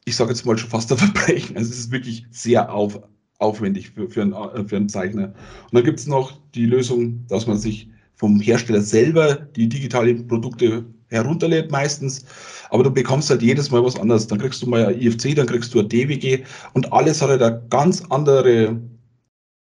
ich 0.05 0.15
sage 0.15 0.31
jetzt 0.31 0.47
mal 0.47 0.57
schon 0.57 0.71
fast 0.71 0.93
ein 0.93 0.99
Verbrechen. 0.99 1.57
Also 1.57 1.69
es 1.69 1.81
ist 1.81 1.91
wirklich 1.91 2.27
sehr 2.31 2.73
auf, 2.73 3.01
aufwendig 3.41 3.91
für, 3.91 4.09
für, 4.09 4.23
einen, 4.23 4.69
für 4.69 4.77
einen 4.77 4.89
Zeichner. 4.89 5.35
Und 5.65 5.73
dann 5.73 5.83
gibt 5.83 5.99
es 5.99 6.07
noch 6.07 6.39
die 6.55 6.67
Lösung, 6.67 7.27
dass 7.27 7.49
man 7.49 7.59
sich 7.59 7.91
vom 8.15 8.39
Hersteller 8.39 8.83
selber 8.83 9.35
die 9.35 9.69
digitalen 9.69 10.29
Produkte 10.29 10.85
herunterlädt 11.13 11.71
meistens, 11.71 12.25
aber 12.71 12.85
du 12.85 12.91
bekommst 12.91 13.31
halt 13.31 13.43
jedes 13.43 13.71
Mal 13.71 13.85
was 13.85 13.99
anderes. 13.99 14.27
Dann 14.27 14.39
kriegst 14.39 14.63
du 14.63 14.69
mal 14.69 14.87
ein 14.87 15.01
IFC, 15.01 15.35
dann 15.35 15.47
kriegst 15.47 15.73
du 15.75 15.81
ein 15.81 15.89
DWG 15.89 16.45
und 16.75 16.93
alles 16.93 17.23
hat 17.23 17.31
halt 17.31 17.43
eine 17.43 17.63
ganz 17.71 18.03
andere, 18.11 18.81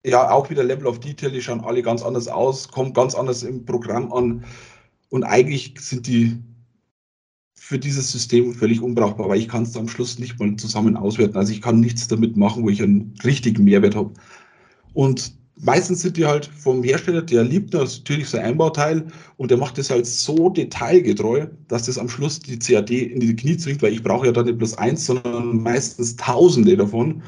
ja, 0.06 0.32
auch 0.32 0.50
wieder 0.50 0.64
Level 0.64 0.88
of 0.88 1.00
Detail, 1.00 1.32
die 1.32 1.42
schauen 1.42 1.62
alle 1.62 1.82
ganz 1.82 2.02
anders 2.02 2.28
aus, 2.28 2.68
kommen 2.68 2.94
ganz 2.94 3.16
anders 3.16 3.44
im 3.44 3.66
Programm 3.66 4.12
an 4.12 4.44
und 5.10 5.24
eigentlich 5.24 5.76
sind 5.80 6.08
die 6.08 6.38
für 7.58 7.80
dieses 7.80 8.12
System 8.12 8.54
völlig 8.54 8.82
unbrauchbar, 8.82 9.28
weil 9.28 9.40
ich 9.40 9.48
kann 9.48 9.64
es 9.64 9.76
am 9.76 9.88
Schluss 9.88 10.20
nicht 10.20 10.40
mal 10.40 10.56
zusammen 10.56 10.96
auswerten. 10.96 11.38
Also 11.38 11.52
ich 11.52 11.62
kann 11.62 11.80
nichts 11.80 12.08
damit 12.08 12.38
machen, 12.38 12.64
wo 12.64 12.70
ich 12.70 12.82
einen 12.84 13.16
richtigen 13.24 13.64
Mehrwert 13.64 13.96
habe. 13.96 14.14
Und 14.94 15.34
meistens 15.58 16.02
sind 16.02 16.18
die 16.18 16.26
halt 16.26 16.46
vom 16.46 16.84
Hersteller, 16.84 17.22
der 17.22 17.44
liebt 17.44 17.74
natürlich 17.74 18.30
sein 18.30 18.46
Einbauteil 18.46 19.08
und 19.38 19.52
der 19.52 19.58
macht 19.58 19.78
das 19.78 19.90
halt 19.90 20.06
so 20.06 20.50
detailgetreu, 20.50 21.48
dass 21.68 21.86
das 21.86 21.98
am 21.98 22.10
Schluss 22.10 22.40
die 22.40 22.60
CAD 22.60 22.92
in 22.92 23.20
die 23.20 23.36
Knie 23.36 23.58
zwingt, 23.58 23.82
weil 23.82 23.94
ich 23.94 24.04
brauche 24.04 24.26
ja 24.26 24.32
dann 24.32 24.46
nicht 24.46 24.58
bloß 24.58 24.78
eins, 24.78 25.06
sondern 25.06 25.62
meistens 25.62 26.16
tausende 26.16 26.76
davon. 26.76 27.22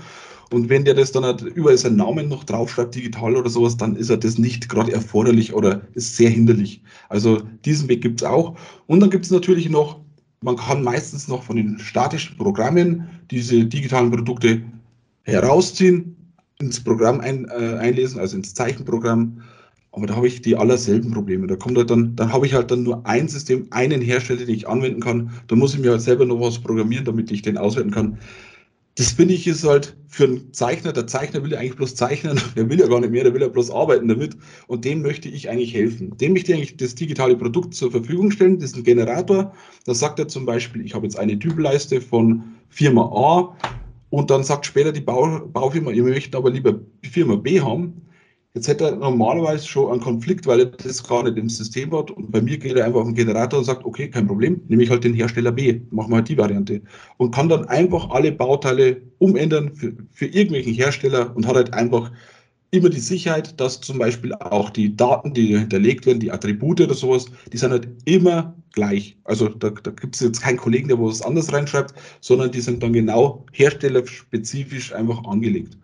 Und 0.52 0.70
wenn 0.70 0.86
der 0.86 0.94
das 0.94 1.12
dann 1.12 1.26
halt 1.26 1.42
überall 1.42 1.78
seinen 1.78 1.98
Namen 1.98 2.30
noch 2.30 2.44
draufschreibt, 2.46 2.96
digital 2.96 3.36
oder 3.36 3.50
sowas, 3.50 3.76
dann 3.76 3.98
ist 3.98 4.10
er 4.10 4.18
das 4.18 4.38
nicht 4.38 4.70
gerade 4.70 4.94
erforderlich 4.94 5.54
oder 5.54 5.82
ist 5.94 6.16
sehr 6.16 6.30
hinderlich. 6.30 6.82
Also 7.10 7.42
diesen 7.66 7.90
Weg 7.90 8.02
gibt 8.02 8.22
es 8.22 8.28
auch. 8.28 8.58
Und 8.88 9.02
dann 9.02 9.10
gibt 9.10 9.26
es 9.26 9.32
natürlich 9.32 9.70
noch, 9.70 10.00
man 10.42 10.56
kann 10.56 10.84
meistens 10.84 11.28
noch 11.28 11.44
von 11.44 11.58
den 11.58 11.80
statischen 11.80 12.38
Programmen 12.38 13.10
diese 13.30 13.66
digitalen 13.66 14.12
Produkte 14.12 14.62
herausziehen, 15.24 16.17
ins 16.60 16.84
Programm 16.84 17.20
ein, 17.20 17.46
äh, 17.46 17.78
einlesen, 17.78 18.20
also 18.20 18.36
ins 18.36 18.54
Zeichenprogramm. 18.54 19.44
Aber 19.92 20.06
da 20.06 20.16
habe 20.16 20.28
ich 20.28 20.42
die 20.42 20.56
allerselben 20.56 21.12
Probleme. 21.12 21.48
Da 21.48 21.56
kommt 21.56 21.78
halt 21.78 21.90
dann, 21.90 22.16
dann 22.16 22.32
habe 22.32 22.46
ich 22.46 22.54
halt 22.54 22.70
dann 22.70 22.84
nur 22.84 23.06
ein 23.06 23.28
System, 23.28 23.68
einen 23.72 24.02
Hersteller, 24.02 24.46
den 24.46 24.56
ich 24.56 24.68
anwenden 24.68 25.02
kann. 25.02 25.32
Da 25.48 25.56
muss 25.56 25.74
ich 25.74 25.80
mir 25.80 25.92
halt 25.92 26.02
selber 26.02 26.26
noch 26.26 26.40
was 26.40 26.60
programmieren, 26.60 27.06
damit 27.06 27.32
ich 27.32 27.42
den 27.42 27.58
auswerten 27.58 27.92
kann. 27.92 28.20
das 28.96 29.12
finde 29.12 29.36
ich 29.36 29.48
ist 29.48 29.64
halt 29.64 29.96
für 30.08 30.26
einen 30.26 30.54
Zeichner, 30.54 30.92
der 30.92 31.06
Zeichner 31.06 31.44
will 31.44 31.52
ja 31.52 31.60
eigentlich 31.60 31.76
bloß 31.76 31.96
zeichnen, 31.96 32.40
der 32.56 32.70
will 32.70 32.80
ja 32.80 32.88
gar 32.88 33.00
nicht 33.00 33.12
mehr, 33.12 33.24
der 33.24 33.34
will 33.34 33.42
ja 33.42 33.48
bloß 33.48 33.70
arbeiten 33.72 34.08
damit 34.08 34.36
und 34.68 34.86
dem 34.86 35.02
möchte 35.04 35.30
ich 35.30 35.50
eigentlich 35.50 35.74
helfen. 35.74 36.18
Dem 36.18 36.34
möchte 36.34 36.52
ich 36.52 36.58
eigentlich 36.58 36.78
das 36.78 36.96
digitale 36.96 37.36
Produkt 37.36 37.76
zur 37.76 37.92
Verfügung 37.92 38.32
stellen, 38.32 38.60
das 38.60 38.72
ist 38.72 38.78
ein 38.78 38.84
Generator, 38.84 39.54
da 39.86 39.94
sagt 39.94 40.20
er 40.20 40.28
zum 40.28 40.46
Beispiel, 40.46 40.84
ich 40.84 40.96
habe 40.96 41.06
jetzt 41.06 41.18
eine 41.18 41.38
Typleiste 41.38 42.02
von 42.02 42.44
Firma 42.70 43.04
A 43.04 43.56
und 44.10 44.30
dann 44.30 44.44
sagt 44.44 44.66
später 44.66 44.92
die 44.92 45.02
Bau, 45.02 45.40
Baufirma, 45.48 45.92
ihr 45.92 46.04
möchtet 46.04 46.36
aber 46.36 46.50
lieber 46.50 46.80
Firma 47.04 47.36
B 47.36 47.62
haben, 47.62 48.02
Jetzt 48.58 48.70
hätte 48.70 48.86
er 48.86 48.96
normalerweise 48.96 49.68
schon 49.68 49.92
einen 49.92 50.02
Konflikt, 50.02 50.48
weil 50.48 50.62
er 50.62 50.66
das 50.66 51.08
gar 51.08 51.22
nicht 51.22 51.38
im 51.38 51.48
System 51.48 51.96
hat. 51.96 52.10
Und 52.10 52.32
bei 52.32 52.42
mir 52.42 52.58
geht 52.58 52.76
er 52.76 52.86
einfach 52.86 53.02
auf 53.02 53.06
den 53.06 53.14
Generator 53.14 53.60
und 53.60 53.66
sagt, 53.66 53.86
okay, 53.86 54.10
kein 54.10 54.26
Problem, 54.26 54.62
nehme 54.68 54.82
ich 54.82 54.90
halt 54.90 55.04
den 55.04 55.14
Hersteller 55.14 55.52
B, 55.52 55.82
machen 55.92 56.10
wir 56.12 56.16
halt 56.16 56.30
die 56.30 56.40
Variante. 56.40 56.82
Und 57.18 57.36
kann 57.36 57.50
dann 57.50 57.66
einfach 57.66 58.10
alle 58.10 58.32
Bauteile 58.32 59.00
umändern 59.20 59.76
für, 59.76 59.94
für 60.12 60.26
irgendwelchen 60.26 60.74
Hersteller 60.74 61.36
und 61.36 61.46
hat 61.46 61.56
halt 61.56 61.76
einfach 61.76 62.12
immer 62.72 62.90
die 62.90 63.00
Sicherheit, 63.00 63.60
dass 63.60 63.80
zum 63.82 63.98
Beispiel 63.98 64.34
auch 64.34 64.70
die 64.70 64.96
Daten, 64.96 65.34
die 65.34 65.58
hinterlegt 65.58 66.06
werden, 66.06 66.20
die 66.20 66.32
Attribute 66.32 66.82
oder 66.82 66.94
sowas, 66.94 67.26
die 67.52 67.58
sind 67.58 67.72
halt 67.72 67.88
immer 68.06 68.56
gleich. 68.74 69.18
Also 69.24 69.50
da, 69.50 69.70
da 69.70 69.92
gibt 69.92 70.16
es 70.16 70.22
jetzt 70.22 70.42
keinen 70.42 70.58
Kollegen, 70.58 70.88
der 70.88 71.00
was 71.00 71.22
anderes 71.22 71.52
reinschreibt, 71.52 71.94
sondern 72.22 72.52
die 72.52 72.62
sind 72.62 72.84
dann 72.84 72.94
genau 72.94 73.46
herstellerspezifisch 73.54 74.94
einfach 74.94 75.24
angelegt. 75.26 75.78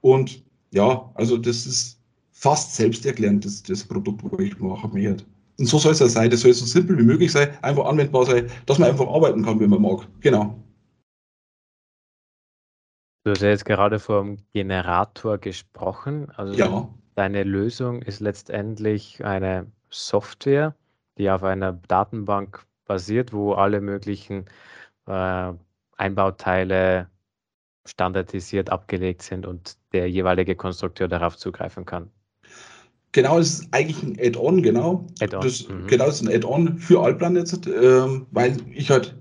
Und 0.00 0.42
ja, 0.72 1.10
also 1.14 1.36
das 1.36 1.66
ist 1.66 1.98
fast 2.32 2.74
selbsterklärend, 2.76 3.44
das, 3.44 3.62
das 3.62 3.84
Produkt, 3.84 4.22
wo 4.22 4.38
ich 4.38 4.58
mache, 4.58 4.88
mir. 4.88 5.16
Und 5.58 5.66
so 5.66 5.78
soll 5.78 5.92
es 5.92 5.98
ja 5.98 6.08
sein. 6.08 6.30
Das 6.30 6.40
soll 6.40 6.54
so 6.54 6.64
simpel 6.64 6.98
wie 6.98 7.02
möglich 7.02 7.32
sein, 7.32 7.50
einfach 7.62 7.84
anwendbar 7.84 8.24
sein, 8.24 8.46
dass 8.66 8.78
man 8.78 8.90
einfach 8.90 9.06
arbeiten 9.06 9.44
kann, 9.44 9.60
wenn 9.60 9.68
man 9.68 9.82
mag. 9.82 10.08
Genau. 10.20 10.58
Du 13.30 13.34
hast 13.34 13.42
ja 13.42 13.50
jetzt 13.50 13.64
gerade 13.64 14.00
vom 14.00 14.38
Generator 14.52 15.38
gesprochen. 15.38 16.32
Also 16.34 16.52
ja. 16.54 16.88
deine 17.14 17.44
Lösung 17.44 18.02
ist 18.02 18.18
letztendlich 18.18 19.24
eine 19.24 19.70
Software, 19.88 20.74
die 21.16 21.30
auf 21.30 21.44
einer 21.44 21.74
Datenbank 21.86 22.66
basiert, 22.86 23.32
wo 23.32 23.52
alle 23.52 23.80
möglichen 23.80 24.46
äh, 25.06 25.52
Einbauteile 25.96 27.08
standardisiert 27.86 28.68
abgelegt 28.68 29.22
sind 29.22 29.46
und 29.46 29.76
der 29.92 30.10
jeweilige 30.10 30.56
Konstrukteur 30.56 31.06
darauf 31.06 31.36
zugreifen 31.36 31.86
kann. 31.86 32.10
Genau, 33.12 33.38
es 33.38 33.60
ist 33.60 33.68
eigentlich 33.72 34.02
ein 34.02 34.16
Add-on, 34.18 34.60
genau. 34.60 35.06
Add 35.20 35.36
das, 35.40 35.68
mhm. 35.68 35.86
Genau, 35.86 36.06
es 36.08 36.20
ist 36.20 36.28
ein 36.28 36.34
Add-on 36.34 36.78
für 36.78 37.00
Allplan 37.00 37.36
jetzt, 37.36 37.64
ähm, 37.68 38.26
weil 38.32 38.56
ich 38.72 38.90
halt, 38.90 39.14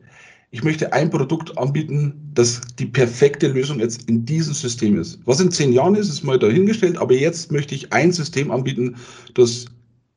ich 0.51 0.63
möchte 0.63 0.93
ein 0.93 1.09
Produkt 1.09 1.57
anbieten, 1.57 2.31
das 2.33 2.61
die 2.79 2.87
perfekte 2.87 3.47
Lösung 3.47 3.79
jetzt 3.79 4.09
in 4.09 4.25
diesem 4.25 4.53
System 4.53 4.99
ist. 4.99 5.19
Was 5.25 5.39
in 5.39 5.51
zehn 5.51 5.71
Jahren 5.73 5.95
ist, 5.95 6.09
ist 6.09 6.23
mal 6.23 6.39
dahingestellt, 6.39 6.97
aber 6.97 7.13
jetzt 7.13 7.51
möchte 7.51 7.75
ich 7.75 7.93
ein 7.93 8.11
System 8.11 8.49
anbieten, 8.49 8.95
das 9.35 9.65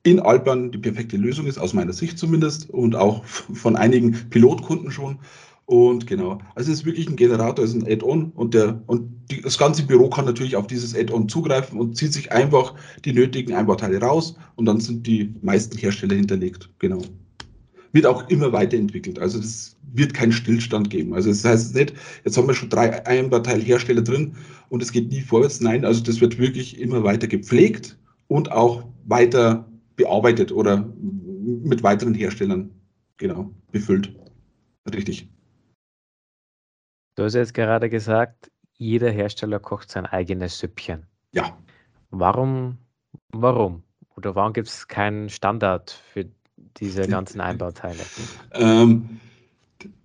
in 0.04 0.20
Alpern 0.20 0.72
die 0.72 0.78
perfekte 0.78 1.16
Lösung 1.16 1.46
ist, 1.46 1.58
aus 1.58 1.74
meiner 1.74 1.92
Sicht 1.92 2.18
zumindest 2.18 2.70
und 2.70 2.96
auch 2.96 3.24
von 3.24 3.76
einigen 3.76 4.12
Pilotkunden 4.30 4.90
schon. 4.90 5.18
Und 5.66 6.06
genau, 6.06 6.38
also 6.54 6.72
es 6.72 6.80
ist 6.80 6.86
wirklich 6.86 7.08
ein 7.08 7.16
Generator, 7.16 7.64
es 7.64 7.74
ist 7.74 7.82
ein 7.82 7.90
Add-on 7.90 8.32
und, 8.34 8.52
der, 8.54 8.82
und 8.86 9.08
die, 9.30 9.40
das 9.42 9.58
ganze 9.58 9.84
Büro 9.84 10.10
kann 10.10 10.24
natürlich 10.24 10.56
auf 10.56 10.66
dieses 10.66 10.94
Add-on 10.94 11.28
zugreifen 11.28 11.78
und 11.78 11.96
zieht 11.96 12.12
sich 12.12 12.32
einfach 12.32 12.74
die 13.04 13.12
nötigen 13.12 13.54
Einbauteile 13.54 14.00
raus 14.00 14.34
und 14.56 14.66
dann 14.66 14.80
sind 14.80 15.06
die 15.06 15.34
meisten 15.40 15.78
Hersteller 15.78 16.16
hinterlegt. 16.16 16.68
Genau. 16.78 17.02
Wird 17.92 18.06
auch 18.06 18.28
immer 18.28 18.52
weiterentwickelt. 18.52 19.18
Also 19.18 19.38
es 19.38 19.76
wird 19.92 20.14
keinen 20.14 20.32
Stillstand 20.32 20.90
geben. 20.90 21.14
Also 21.14 21.28
das 21.28 21.44
heißt 21.44 21.74
nicht, 21.74 21.92
jetzt 22.24 22.36
haben 22.36 22.48
wir 22.48 22.54
schon 22.54 22.70
drei 22.70 23.06
Einbauteilhersteller 23.06 24.02
drin 24.02 24.36
und 24.70 24.82
es 24.82 24.92
geht 24.92 25.10
nie 25.10 25.20
vorwärts. 25.20 25.60
Nein, 25.60 25.84
also 25.84 26.02
das 26.02 26.20
wird 26.20 26.38
wirklich 26.38 26.80
immer 26.80 27.04
weiter 27.04 27.26
gepflegt 27.26 27.98
und 28.28 28.50
auch 28.50 28.84
weiter 29.04 29.68
bearbeitet 29.96 30.52
oder 30.52 30.90
mit 31.62 31.82
weiteren 31.82 32.14
Herstellern 32.14 32.70
genau 33.18 33.50
befüllt. 33.70 34.14
Richtig. 34.92 35.28
Du 37.14 37.24
hast 37.24 37.34
jetzt 37.34 37.54
gerade 37.54 37.90
gesagt, 37.90 38.50
jeder 38.72 39.10
Hersteller 39.10 39.60
kocht 39.60 39.90
sein 39.90 40.06
eigenes 40.06 40.58
Süppchen. 40.58 41.06
Ja. 41.32 41.56
Warum, 42.10 42.78
warum? 43.32 43.82
Oder 44.16 44.34
warum 44.34 44.52
gibt 44.52 44.68
es 44.68 44.88
keinen 44.88 45.28
Standard 45.28 45.90
für 45.90 46.26
diese 46.78 47.06
ganzen 47.06 47.40
Einbauteile? 47.40 48.00
Ähm, 48.52 49.20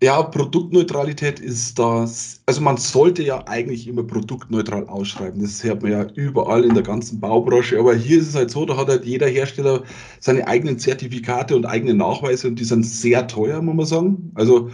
ja, 0.02 0.22
Produktneutralität 0.24 1.40
ist 1.40 1.78
das. 1.78 2.42
Also 2.46 2.62
man 2.62 2.78
sollte 2.78 3.24
ja 3.24 3.44
eigentlich 3.48 3.88
immer 3.88 4.04
produktneutral 4.04 4.88
ausschreiben. 4.88 5.42
Das 5.42 5.64
hört 5.64 5.82
man 5.82 5.92
ja 5.92 6.06
überall 6.16 6.64
in 6.64 6.74
der 6.74 6.84
ganzen 6.84 7.20
Baubranche. 7.20 7.80
Aber 7.80 7.96
hier 7.96 8.20
ist 8.20 8.30
es 8.30 8.36
halt 8.36 8.52
so, 8.52 8.66
da 8.66 8.78
hat 8.78 8.88
halt 8.88 9.06
jeder 9.06 9.28
Hersteller 9.28 9.84
seine 10.20 10.48
eigenen 10.48 10.80
Zertifikate 10.80 11.56
und 11.56 11.66
eigene 11.66 11.94
Nachweise 11.94 12.48
und 12.48 12.60
die 12.60 12.64
sind 12.64 12.86
sehr 12.86 13.28
teuer, 13.28 13.62
muss 13.62 13.76
man 13.76 13.86
sagen. 13.86 14.32
Also 14.36 14.70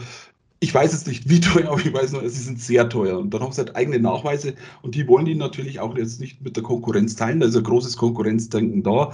ich 0.59 0.73
weiß 0.73 0.93
jetzt 0.93 1.07
nicht, 1.07 1.29
wie 1.29 1.41
teuer, 1.41 1.69
aber 1.71 1.79
ich 1.79 1.93
weiß 1.93 2.13
nur, 2.13 2.21
sie 2.29 2.41
sind 2.41 2.59
sehr 2.59 2.87
teuer. 2.87 3.19
Und 3.19 3.33
dann 3.33 3.41
haben 3.41 3.51
sie 3.51 3.59
halt 3.59 3.75
eigene 3.75 3.99
Nachweise 3.99 4.53
und 4.81 4.95
die 4.95 5.07
wollen 5.07 5.25
die 5.25 5.35
natürlich 5.35 5.79
auch 5.79 5.97
jetzt 5.97 6.21
nicht 6.21 6.41
mit 6.41 6.55
der 6.55 6.63
Konkurrenz 6.63 7.15
teilen. 7.15 7.41
Da 7.41 7.47
ist 7.47 7.57
ein 7.57 7.63
großes 7.63 7.97
Konkurrenzdenken 7.97 8.81
da. 8.83 9.11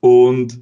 Und 0.00 0.60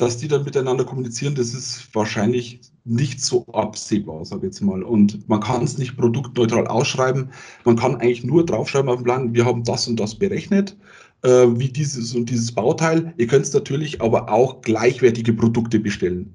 dass 0.00 0.16
die 0.16 0.28
dann 0.28 0.44
miteinander 0.44 0.84
kommunizieren, 0.84 1.34
das 1.34 1.52
ist 1.52 1.94
wahrscheinlich 1.94 2.60
nicht 2.86 3.22
so 3.22 3.44
absehbar, 3.48 4.24
sage 4.24 4.46
ich 4.46 4.54
jetzt 4.54 4.62
mal. 4.62 4.82
Und 4.82 5.28
man 5.28 5.40
kann 5.40 5.62
es 5.62 5.76
nicht 5.76 5.98
produktneutral 5.98 6.66
ausschreiben. 6.68 7.28
Man 7.66 7.76
kann 7.76 7.96
eigentlich 7.96 8.24
nur 8.24 8.46
draufschreiben 8.46 8.88
auf 8.88 8.96
dem 8.96 9.04
Plan, 9.04 9.34
wir 9.34 9.44
haben 9.44 9.62
das 9.62 9.86
und 9.86 10.00
das 10.00 10.14
berechnet, 10.14 10.74
äh, 11.22 11.46
wie 11.48 11.68
dieses 11.68 12.14
und 12.14 12.30
dieses 12.30 12.50
Bauteil. 12.50 13.12
Ihr 13.18 13.26
könnt 13.26 13.52
natürlich 13.52 14.00
aber 14.00 14.32
auch 14.32 14.62
gleichwertige 14.62 15.34
Produkte 15.34 15.78
bestellen. 15.78 16.32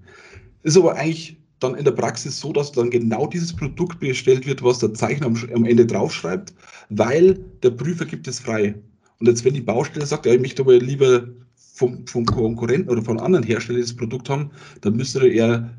Ist 0.61 0.77
aber 0.77 0.95
eigentlich 0.95 1.37
dann 1.59 1.73
in 1.73 1.85
der 1.85 1.91
Praxis 1.91 2.39
so, 2.39 2.53
dass 2.53 2.71
dann 2.71 2.91
genau 2.91 3.25
dieses 3.25 3.55
Produkt 3.55 3.99
bestellt 3.99 4.45
wird, 4.45 4.61
was 4.61 4.77
der 4.77 4.93
Zeichner 4.93 5.25
am, 5.25 5.37
am 5.55 5.65
Ende 5.65 5.87
draufschreibt, 5.87 6.53
weil 6.89 7.39
der 7.63 7.71
Prüfer 7.71 8.05
gibt 8.05 8.27
es 8.27 8.41
frei. 8.41 8.75
Und 9.19 9.27
jetzt, 9.27 9.43
wenn 9.43 9.55
die 9.55 9.61
Baustelle 9.61 10.05
sagt, 10.05 10.27
ja, 10.27 10.33
ich 10.33 10.41
möchte 10.41 10.61
aber 10.61 10.77
lieber 10.77 11.27
vom, 11.75 12.07
vom 12.07 12.25
Konkurrenten 12.25 12.89
oder 12.89 13.01
von 13.01 13.19
anderen 13.19 13.45
Herstellern 13.45 13.81
das 13.81 13.95
Produkt 13.95 14.29
haben, 14.29 14.51
dann 14.81 14.95
müsste 14.95 15.27
er 15.27 15.69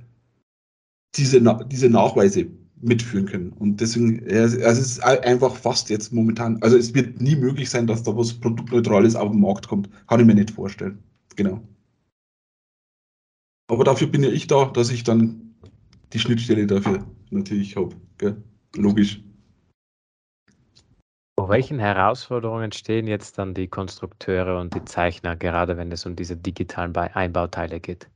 diese, 1.17 1.41
diese 1.71 1.89
Nachweise 1.89 2.47
mitführen 2.83 3.25
können. 3.25 3.53
Und 3.53 3.81
deswegen, 3.81 4.23
also 4.31 4.59
es 4.59 4.79
ist 4.79 5.03
einfach 5.03 5.57
fast 5.57 5.89
jetzt 5.89 6.13
momentan, 6.13 6.63
also 6.63 6.77
es 6.77 6.95
wird 6.95 7.21
nie 7.23 7.35
möglich 7.35 7.71
sein, 7.71 7.87
dass 7.87 8.03
da 8.03 8.15
was 8.15 8.35
Produktneutrales 8.35 9.17
auf 9.17 9.33
den 9.33 9.41
Markt 9.41 9.67
kommt. 9.69 9.89
Kann 10.07 10.21
ich 10.21 10.27
mir 10.27 10.35
nicht 10.35 10.51
vorstellen. 10.51 10.99
Genau. 11.35 11.63
Aber 13.69 13.83
dafür 13.83 14.07
bin 14.07 14.23
ja 14.23 14.31
ich 14.31 14.47
da, 14.47 14.67
dass 14.67 14.91
ich 14.91 15.03
dann 15.03 15.55
die 16.13 16.19
Schnittstelle 16.19 16.67
dafür 16.67 17.07
natürlich 17.31 17.77
habe. 17.77 17.97
Logisch. 18.77 19.23
Vor 21.47 21.55
welchen 21.55 21.79
Herausforderungen 21.79 22.73
stehen 22.73 23.07
jetzt 23.07 23.39
dann 23.39 23.55
die 23.55 23.69
Konstrukteure 23.69 24.59
und 24.59 24.75
die 24.75 24.85
Zeichner, 24.85 25.37
gerade 25.37 25.77
wenn 25.77 25.93
es 25.93 26.05
um 26.05 26.17
diese 26.17 26.37
digitalen 26.37 26.97
Einbauteile 26.97 27.79
geht? 27.79 28.11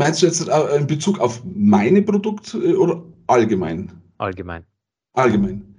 Meinst 0.00 0.20
du 0.20 0.26
jetzt 0.26 0.48
äh, 0.48 0.76
in 0.76 0.88
Bezug 0.88 1.20
auf 1.20 1.40
meine 1.44 2.02
Produkte 2.02 2.58
äh, 2.58 2.74
oder 2.74 3.04
allgemein? 3.28 3.92
Allgemein. 4.18 4.64
Allgemein. 5.12 5.76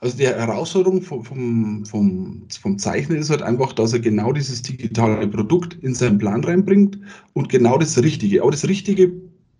Also 0.00 0.18
die 0.18 0.26
Herausforderung 0.26 1.00
vom, 1.00 1.24
vom, 1.24 1.86
vom, 1.86 2.46
vom 2.60 2.78
Zeichner 2.78 3.16
ist 3.16 3.30
halt 3.30 3.40
einfach, 3.40 3.72
dass 3.72 3.94
er 3.94 4.00
genau 4.00 4.34
dieses 4.34 4.60
digitale 4.60 5.26
Produkt 5.28 5.82
in 5.82 5.94
seinen 5.94 6.18
Plan 6.18 6.44
reinbringt 6.44 6.98
und 7.32 7.48
genau 7.48 7.78
das 7.78 7.96
Richtige. 8.02 8.42
Aber 8.42 8.50
das 8.50 8.68
Richtige 8.68 9.10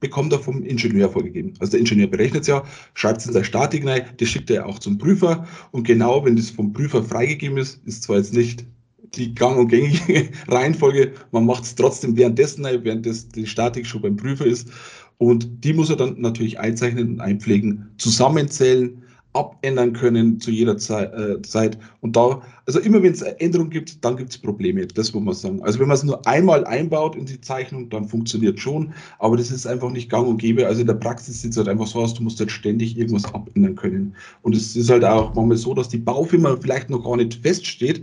bekommt 0.04 0.34
er 0.34 0.38
vom 0.38 0.62
Ingenieur 0.62 1.08
vorgegeben. 1.08 1.54
Also 1.60 1.70
der 1.72 1.80
Ingenieur 1.80 2.08
berechnet 2.08 2.42
es 2.42 2.48
ja, 2.48 2.62
schreibt 2.92 3.22
es 3.22 3.26
in 3.26 3.32
der 3.32 3.42
Statik 3.42 3.86
rein, 3.86 4.02
das 4.18 4.28
schickt 4.28 4.50
er 4.50 4.66
auch 4.66 4.78
zum 4.78 4.98
Prüfer 4.98 5.46
und 5.72 5.86
genau, 5.86 6.22
wenn 6.26 6.36
das 6.36 6.50
vom 6.50 6.74
Prüfer 6.74 7.02
freigegeben 7.02 7.56
ist, 7.56 7.80
ist 7.86 8.02
zwar 8.02 8.18
jetzt 8.18 8.34
nicht 8.34 8.66
die 9.14 9.34
gang- 9.34 9.56
und 9.56 9.68
gängige 9.68 10.28
Reihenfolge, 10.48 11.12
man 11.32 11.46
macht 11.46 11.64
es 11.64 11.74
trotzdem 11.74 12.18
währenddessen, 12.18 12.64
während 12.64 13.06
das, 13.06 13.28
die 13.28 13.46
Statik 13.46 13.86
schon 13.86 14.02
beim 14.02 14.16
Prüfer 14.16 14.44
ist 14.44 14.68
und 15.16 15.64
die 15.64 15.72
muss 15.72 15.88
er 15.88 15.96
dann 15.96 16.20
natürlich 16.20 16.60
einzeichnen 16.60 17.12
und 17.12 17.20
einpflegen, 17.20 17.88
zusammenzählen, 17.96 19.02
abändern 19.34 19.92
können 19.92 20.40
zu 20.40 20.50
jeder 20.50 20.74
äh, 20.74 21.42
Zeit. 21.42 21.78
Und 22.00 22.16
da, 22.16 22.40
also 22.66 22.78
immer 22.80 23.02
wenn 23.02 23.12
es 23.12 23.22
Änderungen 23.22 23.70
gibt, 23.70 24.04
dann 24.04 24.16
gibt 24.16 24.30
es 24.30 24.38
Probleme. 24.38 24.86
Das 24.86 25.12
muss 25.12 25.24
man 25.24 25.34
sagen. 25.34 25.62
Also 25.62 25.80
wenn 25.80 25.88
man 25.88 25.96
es 25.96 26.04
nur 26.04 26.26
einmal 26.26 26.64
einbaut 26.64 27.16
in 27.16 27.26
die 27.26 27.40
Zeichnung, 27.40 27.90
dann 27.90 28.08
funktioniert 28.08 28.58
schon, 28.60 28.92
aber 29.18 29.36
das 29.36 29.50
ist 29.50 29.66
einfach 29.66 29.90
nicht 29.90 30.08
gang 30.08 30.26
und 30.26 30.38
gäbe. 30.38 30.66
Also 30.66 30.80
in 30.80 30.86
der 30.86 30.94
Praxis 30.94 31.42
sieht 31.42 31.50
es 31.50 31.56
halt 31.56 31.68
einfach 31.68 31.86
so 31.86 32.00
aus, 32.00 32.14
du 32.14 32.22
musst 32.22 32.38
halt 32.38 32.50
ständig 32.50 32.96
irgendwas 32.96 33.24
abändern 33.34 33.74
können. 33.74 34.14
Und 34.42 34.54
es 34.54 34.76
ist 34.76 34.90
halt 34.90 35.04
auch 35.04 35.34
manchmal 35.34 35.56
so, 35.56 35.74
dass 35.74 35.88
die 35.88 35.98
Baufirma 35.98 36.56
vielleicht 36.60 36.88
noch 36.88 37.04
gar 37.04 37.16
nicht 37.16 37.34
feststeht, 37.34 38.02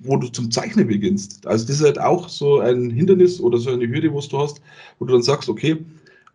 wo 0.00 0.16
du 0.16 0.28
zum 0.28 0.50
Zeichnen 0.50 0.86
beginnst. 0.86 1.46
Also 1.46 1.66
das 1.66 1.76
ist 1.76 1.84
halt 1.84 2.00
auch 2.00 2.28
so 2.28 2.60
ein 2.60 2.90
Hindernis 2.90 3.40
oder 3.40 3.58
so 3.58 3.70
eine 3.70 3.88
Hürde, 3.88 4.14
was 4.14 4.28
du 4.28 4.38
hast, 4.38 4.60
wo 4.98 5.06
du 5.06 5.12
dann 5.12 5.22
sagst, 5.22 5.48
okay, 5.48 5.76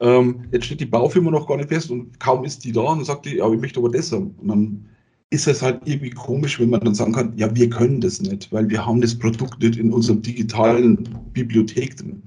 Ähm, 0.03 0.43
jetzt 0.51 0.65
steht 0.65 0.81
die 0.81 0.85
Baufirma 0.85 1.31
noch 1.31 1.47
gar 1.47 1.55
nicht 1.55 1.69
fest 1.69 1.89
und 1.89 2.19
kaum 2.19 2.43
ist 2.43 2.65
die 2.65 2.73
da 2.73 2.81
und 2.81 3.05
sagt 3.05 3.25
die, 3.25 3.37
ja, 3.37 3.49
ich 3.49 3.59
möchte 3.59 3.79
aber 3.79 3.89
das 3.89 4.11
haben. 4.11 4.35
Und 4.41 4.47
dann 4.49 4.85
ist 5.29 5.47
es 5.47 5.61
halt 5.61 5.79
irgendwie 5.85 6.09
komisch, 6.09 6.59
wenn 6.59 6.69
man 6.69 6.81
dann 6.81 6.93
sagen 6.93 7.13
kann, 7.13 7.33
ja, 7.37 7.55
wir 7.55 7.69
können 7.69 8.01
das 8.01 8.19
nicht, 8.21 8.51
weil 8.51 8.69
wir 8.69 8.85
haben 8.85 8.99
das 8.99 9.17
Produkt 9.17 9.63
nicht 9.63 9.77
in 9.77 9.93
unserer 9.93 10.17
digitalen 10.17 11.07
Bibliothek 11.31 11.95
drin. 11.95 12.21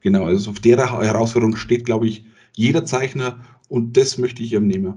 Genau, 0.00 0.24
also 0.24 0.50
auf 0.50 0.58
der 0.58 0.76
Herausforderung 0.78 1.54
steht, 1.54 1.86
glaube 1.86 2.08
ich, 2.08 2.24
jeder 2.56 2.84
Zeichner 2.84 3.38
und 3.68 3.96
das 3.96 4.18
möchte 4.18 4.42
ich 4.42 4.52
ihm 4.52 4.66
nehmen. 4.66 4.94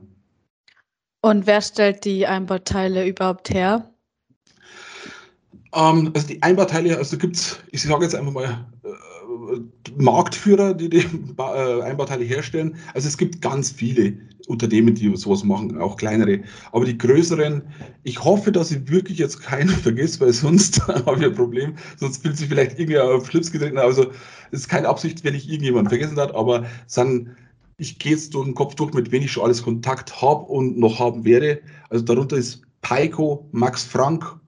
Und 1.21 1.45
wer 1.45 1.61
stellt 1.61 2.03
die 2.03 2.25
Einbauteile 2.25 3.07
überhaupt 3.07 3.53
her? 3.53 3.93
Ähm, 5.75 6.11
also 6.15 6.27
die 6.27 6.41
Einbauteile, 6.41 6.97
also 6.97 7.15
gibt 7.15 7.35
es, 7.35 7.59
ich 7.71 7.83
sage 7.83 8.05
jetzt 8.05 8.15
einfach 8.15 8.33
mal, 8.33 8.65
äh, 8.83 8.87
Marktführer, 9.97 10.73
die 10.73 10.89
die 10.89 11.05
äh, 11.37 11.81
Einbauteile 11.81 12.23
herstellen. 12.23 12.75
Also 12.93 13.07
es 13.07 13.17
gibt 13.17 13.41
ganz 13.41 13.71
viele 13.71 14.13
Unternehmen, 14.47 14.95
die 14.95 15.15
sowas 15.15 15.43
machen, 15.43 15.79
auch 15.79 15.95
kleinere. 15.95 16.41
Aber 16.71 16.85
die 16.85 16.97
größeren, 16.97 17.61
ich 18.03 18.23
hoffe, 18.23 18.51
dass 18.51 18.71
ich 18.71 18.89
wirklich 18.89 19.17
jetzt 19.17 19.41
keinen 19.41 19.69
vergesse, 19.87 20.19
weil 20.19 20.33
sonst 20.33 20.85
habe 20.87 21.17
ich 21.19 21.25
ein 21.25 21.35
Problem. 21.35 21.75
Sonst 21.97 22.23
fühlt 22.23 22.37
sich 22.37 22.49
vielleicht 22.49 22.79
irgendwie 22.79 22.99
auf 22.99 23.27
Schlips 23.27 23.51
getreten. 23.51 23.77
Also 23.77 24.07
es 24.51 24.61
ist 24.61 24.69
keine 24.69 24.89
Absicht, 24.89 25.23
wenn 25.23 25.35
ich 25.35 25.47
irgendjemanden 25.47 25.89
vergessen 25.89 26.19
hat, 26.19 26.35
aber 26.35 26.65
dann 26.95 27.35
ich 27.77 27.99
gehe 27.99 28.13
jetzt 28.13 28.33
durch 28.33 28.45
den 28.45 28.55
Kopf 28.55 28.75
durch, 28.75 28.93
mit 28.93 29.11
wem 29.11 29.23
ich 29.23 29.31
schon 29.31 29.43
alles 29.43 29.63
Kontakt 29.63 30.21
habe 30.21 30.43
und 30.45 30.77
noch 30.77 30.99
haben 30.99 31.25
werde. 31.25 31.59
Also 31.89 32.05
darunter 32.05 32.37
ist 32.37 32.61
Peiko, 32.81 33.47
Max 33.51 33.83
Frank, 33.83 34.39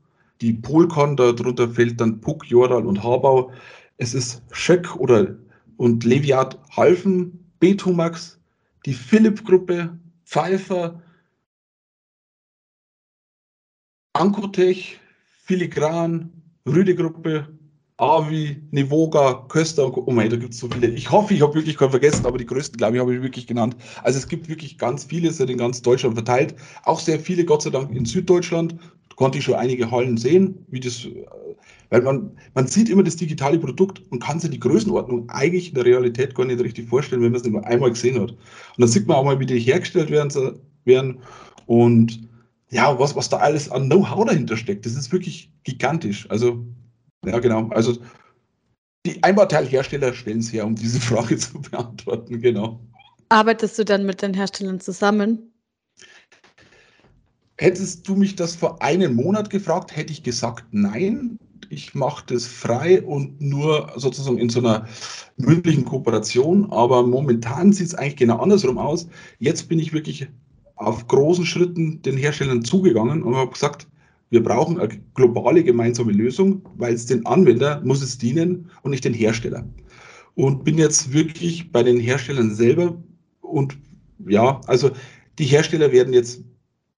die 0.41 0.53
Polcon, 0.53 1.15
darunter 1.15 1.69
fällt 1.69 1.99
dann 1.99 2.21
Puck, 2.21 2.45
Jordal 2.49 2.85
und 2.85 3.03
Habau. 3.03 3.51
Es 3.97 4.13
ist 4.13 4.41
Schöck 4.51 4.95
oder 4.97 5.35
und 5.77 6.03
Leviat 6.03 6.59
Halfen, 6.75 7.51
Betumax, 7.59 8.39
die 8.85 8.93
Philipp-Gruppe, 8.93 9.97
Pfeiffer, 10.25 11.01
Ankotech, 14.13 14.99
Filigran, 15.43 16.31
Rüde-Gruppe, 16.67 17.47
Avi, 17.97 18.61
Nivoga, 18.71 19.45
Köster, 19.47 19.95
oh 19.95 20.11
mein, 20.11 20.29
da 20.29 20.35
gibt 20.35 20.53
es 20.53 20.59
so 20.59 20.69
viele. 20.69 20.87
Ich 20.87 21.11
hoffe, 21.11 21.33
ich 21.33 21.41
habe 21.41 21.55
wirklich 21.55 21.77
keinen 21.77 21.91
vergessen, 21.91 22.25
aber 22.25 22.37
die 22.37 22.45
größten, 22.45 22.77
glaube 22.77 22.97
ich, 22.97 23.01
habe 23.01 23.15
ich 23.15 23.21
wirklich 23.21 23.47
genannt. 23.47 23.75
Also 24.03 24.19
es 24.19 24.27
gibt 24.27 24.49
wirklich 24.49 24.77
ganz 24.77 25.05
viele, 25.05 25.31
sind 25.31 25.49
in 25.49 25.57
ganz 25.57 25.81
Deutschland 25.81 26.15
verteilt. 26.15 26.55
Auch 26.83 26.99
sehr 26.99 27.19
viele, 27.19 27.45
Gott 27.45 27.61
sei 27.61 27.69
Dank, 27.69 27.91
in 27.95 28.05
Süddeutschland. 28.05 28.75
Konnte 29.15 29.37
ich 29.37 29.45
schon 29.45 29.55
einige 29.55 29.89
Hallen 29.91 30.17
sehen, 30.17 30.65
wie 30.67 30.79
das, 30.79 31.05
äh, 31.05 31.25
weil 31.89 32.01
man, 32.01 32.31
man 32.53 32.67
sieht 32.67 32.89
immer 32.89 33.03
das 33.03 33.15
digitale 33.15 33.59
Produkt 33.59 34.01
und 34.09 34.21
kann 34.21 34.39
sich 34.39 34.49
die 34.49 34.59
Größenordnung 34.59 35.29
eigentlich 35.29 35.69
in 35.69 35.75
der 35.75 35.85
Realität 35.85 36.35
gar 36.35 36.45
nicht 36.45 36.59
richtig 36.59 36.89
vorstellen, 36.89 37.21
wenn 37.21 37.31
man 37.31 37.37
es 37.37 37.43
nicht 37.43 37.53
nur 37.53 37.65
einmal 37.65 37.91
gesehen 37.91 38.19
hat. 38.19 38.31
Und 38.31 38.39
dann 38.77 38.89
sieht 38.89 39.07
man 39.07 39.17
auch 39.17 39.23
mal, 39.23 39.39
wie 39.39 39.45
die 39.45 39.59
hergestellt 39.59 40.09
werden, 40.09 40.59
werden 40.83 41.19
und 41.65 42.19
ja, 42.69 42.97
was, 42.99 43.15
was 43.15 43.29
da 43.29 43.37
alles 43.37 43.69
an 43.69 43.89
Know-how 43.89 44.25
dahinter 44.25 44.57
steckt. 44.57 44.85
Das 44.85 44.95
ist 44.95 45.11
wirklich 45.11 45.51
gigantisch. 45.63 46.29
Also 46.29 46.65
ja, 47.25 47.39
genau. 47.39 47.69
Also 47.69 47.97
die 49.05 49.21
Einbauteilhersteller 49.23 50.13
stellen 50.13 50.39
es 50.39 50.51
her, 50.51 50.65
um 50.65 50.75
diese 50.75 50.99
Frage 50.99 51.37
zu 51.37 51.61
beantworten, 51.61 52.41
genau. 52.41 52.79
Arbeitest 53.29 53.77
du 53.79 53.85
dann 53.85 54.05
mit 54.05 54.21
den 54.21 54.33
Herstellern 54.33 54.79
zusammen? 54.79 55.51
Hättest 57.57 58.07
du 58.07 58.15
mich 58.15 58.35
das 58.35 58.55
vor 58.55 58.81
einem 58.81 59.15
Monat 59.15 59.49
gefragt, 59.49 59.95
hätte 59.95 60.11
ich 60.11 60.23
gesagt, 60.23 60.65
nein. 60.71 61.37
Ich 61.69 61.95
mache 61.95 62.23
das 62.27 62.45
frei 62.45 63.01
und 63.01 63.41
nur 63.41 63.91
sozusagen 63.95 64.37
in 64.37 64.49
so 64.49 64.59
einer 64.59 64.87
mündlichen 65.37 65.83
Kooperation. 65.83 66.71
Aber 66.71 67.05
momentan 67.07 67.73
sieht 67.73 67.87
es 67.87 67.95
eigentlich 67.95 68.17
genau 68.17 68.37
andersrum 68.37 68.77
aus. 68.77 69.07
Jetzt 69.39 69.67
bin 69.67 69.79
ich 69.79 69.91
wirklich 69.91 70.27
auf 70.75 71.07
großen 71.07 71.45
Schritten 71.45 72.01
den 72.01 72.17
Herstellern 72.17 72.63
zugegangen 72.63 73.23
und 73.23 73.35
habe 73.35 73.51
gesagt, 73.51 73.87
wir 74.29 74.43
brauchen 74.43 74.79
eine 74.79 74.99
globale 75.13 75.63
gemeinsame 75.63 76.11
Lösung, 76.11 76.61
weil 76.75 76.93
es 76.93 77.05
den 77.05 77.25
Anwender 77.25 77.81
muss 77.83 78.01
es 78.01 78.17
dienen 78.17 78.69
und 78.81 78.91
nicht 78.91 79.05
den 79.05 79.13
Hersteller. 79.13 79.65
Und 80.35 80.63
bin 80.63 80.77
jetzt 80.77 81.13
wirklich 81.13 81.71
bei 81.71 81.83
den 81.83 81.99
Herstellern 81.99 82.53
selber 82.53 82.97
und 83.41 83.77
ja, 84.27 84.59
also 84.67 84.91
die 85.39 85.45
Hersteller 85.45 85.91
werden 85.91 86.13
jetzt, 86.13 86.41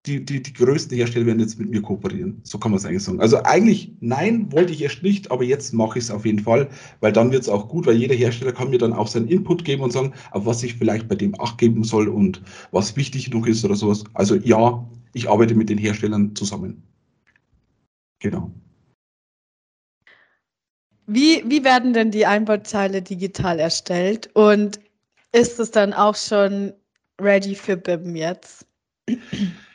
die, 0.07 0.23
die, 0.23 0.41
die 0.41 0.53
größten 0.53 0.95
Hersteller 0.97 1.25
werden 1.25 1.39
jetzt 1.39 1.59
mit 1.59 1.69
mir 1.69 1.81
kooperieren. 1.81 2.39
So 2.43 2.57
kann 2.57 2.71
man 2.71 2.77
es 2.77 2.85
eigentlich 2.85 3.03
sagen. 3.03 3.19
Also 3.19 3.43
eigentlich 3.43 3.91
nein, 3.99 4.51
wollte 4.51 4.71
ich 4.71 4.81
erst 4.81 5.03
nicht, 5.03 5.29
aber 5.29 5.43
jetzt 5.43 5.73
mache 5.73 5.99
ich 5.99 6.05
es 6.05 6.11
auf 6.11 6.25
jeden 6.25 6.39
Fall, 6.39 6.69
weil 7.01 7.11
dann 7.11 7.31
wird 7.31 7.43
es 7.43 7.49
auch 7.49 7.67
gut, 7.67 7.85
weil 7.85 7.97
jeder 7.97 8.15
Hersteller 8.15 8.53
kann 8.53 8.69
mir 8.69 8.77
dann 8.77 8.93
auch 8.93 9.07
seinen 9.07 9.27
Input 9.27 9.65
geben 9.65 9.83
und 9.83 9.91
sagen, 9.91 10.13
auf 10.31 10.45
was 10.45 10.63
ich 10.63 10.75
vielleicht 10.75 11.07
bei 11.07 11.15
dem 11.15 11.39
Acht 11.39 11.57
geben 11.57 11.83
soll 11.83 12.07
und 12.07 12.41
was 12.71 12.95
wichtig 12.95 13.29
noch 13.31 13.45
ist 13.45 13.65
oder 13.65 13.75
sowas. 13.75 14.05
Also 14.13 14.35
ja, 14.35 14.87
ich 15.13 15.29
arbeite 15.29 15.55
mit 15.55 15.69
den 15.69 15.77
Herstellern 15.77 16.35
zusammen. 16.35 16.81
Genau. 18.19 18.51
Wie, 21.05 21.43
wie 21.45 21.63
werden 21.63 21.93
denn 21.93 22.11
die 22.11 22.25
Einbauteile 22.25 23.01
digital 23.01 23.59
erstellt 23.59 24.29
und 24.33 24.79
ist 25.31 25.59
es 25.59 25.71
dann 25.71 25.93
auch 25.93 26.15
schon 26.15 26.73
ready 27.21 27.55
für 27.55 27.77
BIM 27.77 28.15
jetzt? 28.15 28.65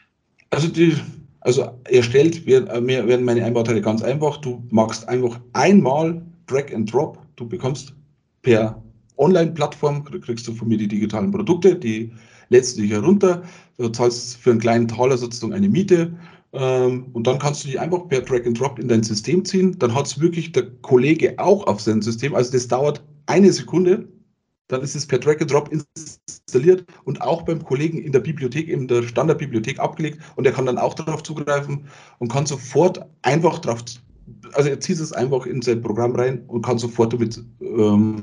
Also, 0.53 0.69
die, 0.69 0.95
also 1.41 1.71
erstellt 1.85 2.45
werden, 2.47 2.87
werden 2.87 3.25
meine 3.25 3.45
Einbauteile 3.45 3.81
ganz 3.81 4.03
einfach. 4.03 4.37
Du 4.37 4.63
machst 4.71 5.09
einfach 5.09 5.41
einmal 5.55 6.23
Drag 6.47 6.73
and 6.75 6.93
Drop. 6.93 7.19
Du 7.37 7.49
bekommst 7.49 7.95
per 8.43 8.83
Online-Plattform, 9.17 10.05
kriegst 10.05 10.47
du 10.47 10.53
von 10.53 10.69
mir 10.69 10.77
die 10.77 10.89
digitalen 10.89 11.31
Produkte, 11.31 11.75
die 11.75 12.13
lädst 12.51 12.77
du 12.77 12.83
dich 12.83 12.91
herunter. 12.91 13.43
Du 13.79 13.89
zahlst 13.89 14.37
für 14.37 14.51
einen 14.51 14.61
kleinen 14.61 14.89
Taler 14.89 15.17
sozusagen 15.17 15.55
eine 15.55 15.69
Miete 15.69 16.13
ähm, 16.53 17.07
und 17.15 17.27
dann 17.27 17.39
kannst 17.39 17.65
du 17.65 17.69
die 17.69 17.79
einfach 17.79 18.07
per 18.09 18.21
Drag 18.21 18.45
and 18.45 18.61
Drop 18.61 18.79
in 18.79 18.89
dein 18.89 19.03
System 19.03 19.45
ziehen. 19.45 19.79
Dann 19.79 19.95
hat 19.95 20.07
es 20.07 20.21
wirklich 20.21 20.53
der 20.53 20.71
Kollege 20.83 21.35
auch 21.39 21.67
auf 21.67 21.81
sein 21.81 22.03
System. 22.03 22.35
Also 22.35 22.53
das 22.53 22.69
dauert 22.69 23.03
eine 23.27 23.51
Sekunde. 23.53 24.07
Dann 24.69 24.83
ist 24.83 24.95
es 24.95 25.07
per 25.07 25.19
Drag 25.19 25.41
and 25.41 25.51
Drop 25.51 25.73
installiert 26.53 26.85
und 27.05 27.23
auch 27.23 27.43
beim 27.43 27.65
Kollegen 27.65 28.03
in 28.03 28.13
der 28.13 28.21
Bibliothek, 28.21 28.69
in 28.69 28.89
der 28.89 29.03
Standardbibliothek 29.03 29.79
abgelegt. 29.79 30.19
Und 30.37 30.47
er 30.47 30.53
kann 30.53 30.67
dann 30.67 30.79
auch 30.79 30.95
darauf 30.95 31.23
zugreifen 31.23 31.87
und 32.19 32.31
kann 32.31 32.47
sofort 32.47 33.01
einfach 33.23 33.59
drauf, 33.59 33.83
also 34.53 34.69
er 34.69 34.81
zieht 34.81 35.01
es 35.01 35.13
einfach 35.13 35.47
in 35.47 35.63
sein 35.63 35.81
Programm 35.81 36.15
rein 36.15 36.43
und 36.47 36.63
kann 36.63 36.79
sofort 36.79 37.13
damit 37.13 37.43
ähm, 37.61 38.23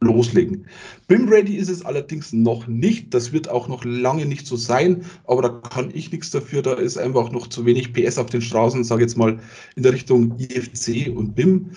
loslegen. 0.00 0.66
BIM-ready 1.08 1.56
ist 1.56 1.68
es 1.68 1.84
allerdings 1.84 2.32
noch 2.32 2.66
nicht. 2.66 3.12
Das 3.12 3.32
wird 3.32 3.50
auch 3.50 3.68
noch 3.68 3.84
lange 3.84 4.24
nicht 4.24 4.46
so 4.46 4.56
sein, 4.56 5.04
aber 5.26 5.42
da 5.42 5.48
kann 5.50 5.90
ich 5.92 6.10
nichts 6.10 6.30
dafür. 6.30 6.62
Da 6.62 6.72
ist 6.72 6.96
einfach 6.96 7.30
noch 7.30 7.48
zu 7.48 7.66
wenig 7.66 7.92
PS 7.92 8.16
auf 8.16 8.30
den 8.30 8.40
Straßen, 8.40 8.82
sage 8.84 9.02
jetzt 9.02 9.18
mal 9.18 9.38
in 9.76 9.82
der 9.82 9.92
Richtung 9.92 10.38
IFC 10.38 11.14
und 11.14 11.34
BIM. 11.34 11.72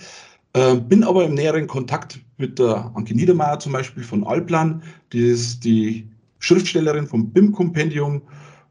Äh, 0.54 0.76
bin 0.76 1.02
aber 1.04 1.24
im 1.24 1.34
näheren 1.34 1.66
Kontakt 1.66 2.20
mit 2.38 2.58
der 2.58 2.92
Anke 2.94 3.14
Niedermeyer 3.14 3.58
zum 3.58 3.72
Beispiel 3.72 4.04
von 4.04 4.24
Alplan. 4.24 4.82
Die 5.12 5.26
ist 5.26 5.64
die 5.64 6.08
Schriftstellerin 6.38 7.06
vom 7.06 7.32
BIM-Kompendium 7.32 8.22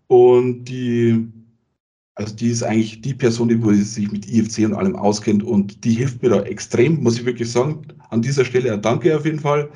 und 0.08 0.66
die 0.66 1.28
also 2.16 2.36
die 2.36 2.50
ist 2.50 2.62
eigentlich 2.62 3.02
die 3.02 3.16
Person, 3.16 3.50
die 3.50 3.84
sich 3.84 4.12
mit 4.12 4.30
IFC 4.30 4.66
und 4.66 4.76
allem 4.76 4.96
auskennt 4.96 5.44
und 5.44 5.84
die 5.84 5.94
hilft 5.94 6.22
mir 6.22 6.30
da 6.30 6.44
extrem, 6.44 7.02
muss 7.02 7.18
ich 7.18 7.26
wirklich 7.26 7.52
sagen. 7.52 7.88
An 8.10 8.22
dieser 8.22 8.46
Stelle 8.46 8.78
danke 8.78 9.18
auf 9.18 9.26
jeden 9.26 9.40
Fall. 9.40 9.70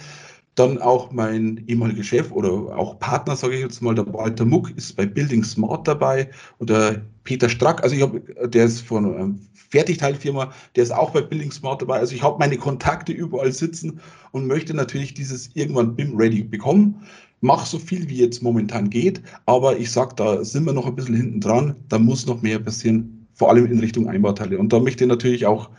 Dann 0.57 0.77
auch 0.79 1.11
mein 1.11 1.63
ehemaliger 1.67 2.03
Chef 2.03 2.31
oder 2.31 2.51
auch 2.77 2.99
Partner, 2.99 3.35
sage 3.35 3.55
ich 3.55 3.61
jetzt 3.61 3.81
mal, 3.81 3.95
der 3.95 4.11
Walter 4.13 4.43
Muck 4.43 4.71
ist 4.75 4.95
bei 4.97 5.05
Building 5.05 5.43
Smart 5.43 5.87
dabei 5.87 6.29
und 6.57 6.69
der 6.69 7.01
Peter 7.23 7.47
Strack, 7.47 7.81
also 7.83 7.95
ich 7.95 8.01
habe, 8.01 8.19
der 8.49 8.65
ist 8.65 8.81
von 8.81 9.05
einer 9.05 9.35
Fertigteilfirma, 9.69 10.51
der 10.75 10.83
ist 10.83 10.91
auch 10.91 11.11
bei 11.11 11.21
Building 11.21 11.51
Smart 11.51 11.81
dabei. 11.81 11.99
Also 11.99 12.15
ich 12.15 12.23
habe 12.23 12.39
meine 12.39 12.57
Kontakte 12.57 13.13
überall 13.13 13.51
sitzen 13.51 13.99
und 14.31 14.47
möchte 14.47 14.73
natürlich 14.73 15.13
dieses 15.13 15.49
irgendwann 15.53 15.95
BIM 15.95 16.17
ready 16.17 16.43
bekommen 16.43 17.01
mach 17.41 17.65
so 17.65 17.79
viel, 17.79 18.09
wie 18.09 18.17
jetzt 18.17 18.41
momentan 18.41 18.89
geht, 18.89 19.21
aber 19.45 19.77
ich 19.77 19.91
sage, 19.91 20.15
da 20.15 20.43
sind 20.43 20.65
wir 20.65 20.73
noch 20.73 20.87
ein 20.87 20.95
bisschen 20.95 21.15
hinten 21.15 21.41
dran, 21.41 21.75
da 21.89 21.99
muss 21.99 22.25
noch 22.25 22.41
mehr 22.41 22.59
passieren, 22.59 23.27
vor 23.33 23.49
allem 23.49 23.65
in 23.67 23.79
Richtung 23.79 24.09
Einbauteile. 24.09 24.57
Und 24.57 24.73
da 24.73 24.79
möchte 24.79 25.05
natürlich 25.05 25.45
auch, 25.45 25.69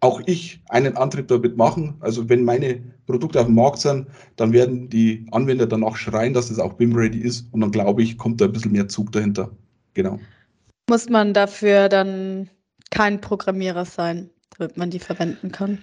auch 0.00 0.20
ich 0.26 0.60
einen 0.68 0.96
Antrieb 0.96 1.28
damit 1.28 1.56
machen. 1.56 1.94
Also 2.00 2.28
wenn 2.28 2.44
meine 2.44 2.80
Produkte 3.06 3.40
auf 3.40 3.46
dem 3.46 3.54
Markt 3.54 3.78
sind, 3.78 4.06
dann 4.36 4.52
werden 4.52 4.88
die 4.88 5.26
Anwender 5.32 5.66
danach 5.66 5.96
schreien, 5.96 6.34
dass 6.34 6.50
es 6.50 6.58
auch 6.58 6.74
BIM-ready 6.74 7.18
ist 7.18 7.48
und 7.52 7.60
dann 7.60 7.70
glaube 7.70 8.02
ich, 8.02 8.18
kommt 8.18 8.40
da 8.40 8.44
ein 8.44 8.52
bisschen 8.52 8.72
mehr 8.72 8.88
Zug 8.88 9.12
dahinter. 9.12 9.50
Genau. 9.94 10.18
Muss 10.88 11.08
man 11.08 11.32
dafür 11.32 11.88
dann 11.88 12.50
kein 12.90 13.20
Programmierer 13.20 13.84
sein, 13.84 14.30
damit 14.56 14.76
man 14.76 14.90
die 14.90 14.98
verwenden 14.98 15.50
kann? 15.50 15.82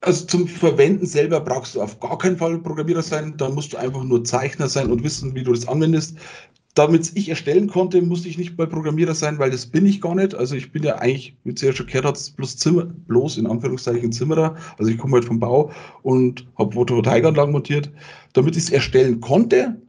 Also 0.00 0.26
zum 0.26 0.46
Verwenden 0.46 1.06
selber 1.06 1.40
brauchst 1.40 1.74
du 1.74 1.82
auf 1.82 1.98
gar 2.00 2.18
keinen 2.18 2.36
Fall 2.36 2.58
Programmierer 2.58 3.02
sein. 3.02 3.36
Da 3.36 3.48
musst 3.48 3.72
du 3.72 3.78
einfach 3.78 4.02
nur 4.02 4.22
Zeichner 4.24 4.68
sein 4.68 4.90
und 4.90 5.02
wissen, 5.02 5.34
wie 5.34 5.42
du 5.42 5.52
das 5.52 5.66
anwendest. 5.66 6.18
Damit 6.74 7.12
ich 7.14 7.28
erstellen 7.28 7.68
konnte, 7.68 8.02
musste 8.02 8.28
ich 8.28 8.36
nicht 8.36 8.56
bei 8.56 8.66
Programmierer 8.66 9.14
sein, 9.14 9.38
weil 9.38 9.50
das 9.50 9.66
bin 9.66 9.86
ich 9.86 10.00
gar 10.00 10.16
nicht. 10.16 10.34
Also 10.34 10.56
ich 10.56 10.72
bin 10.72 10.82
ja 10.82 10.96
eigentlich, 10.96 11.36
wie 11.44 11.54
ja 11.54 11.72
schon 11.72 11.86
gehört 11.86 12.04
habt, 12.04 12.36
bloß, 12.36 12.56
Zimmer, 12.56 12.84
bloß 12.84 13.38
in 13.38 13.46
Anführungszeichen 13.46 14.10
Zimmerer. 14.10 14.56
Also 14.76 14.90
ich 14.90 14.98
komme 14.98 15.14
halt 15.14 15.24
vom 15.24 15.38
Bau 15.38 15.70
und 16.02 16.46
habe 16.58 16.74
Photovoltaikanlagen 16.74 17.52
montiert. 17.52 17.90
Damit 18.32 18.56
ich 18.56 18.64
es 18.64 18.70
erstellen 18.70 19.20
konnte, 19.20 19.80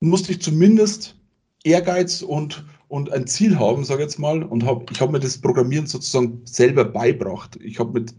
musste 0.00 0.32
ich 0.32 0.42
zumindest 0.42 1.16
Ehrgeiz 1.64 2.20
und, 2.20 2.66
und 2.88 3.10
ein 3.10 3.26
Ziel 3.26 3.58
haben, 3.58 3.82
sage 3.82 4.02
ich 4.02 4.08
jetzt 4.08 4.18
mal. 4.18 4.42
Und 4.42 4.66
hab, 4.66 4.90
ich 4.90 5.00
habe 5.00 5.12
mir 5.12 5.20
das 5.20 5.38
Programmieren 5.38 5.86
sozusagen 5.86 6.42
selber 6.44 6.84
beibracht. 6.84 7.58
Ich 7.62 7.78
habe 7.78 7.92
mit 7.94 8.14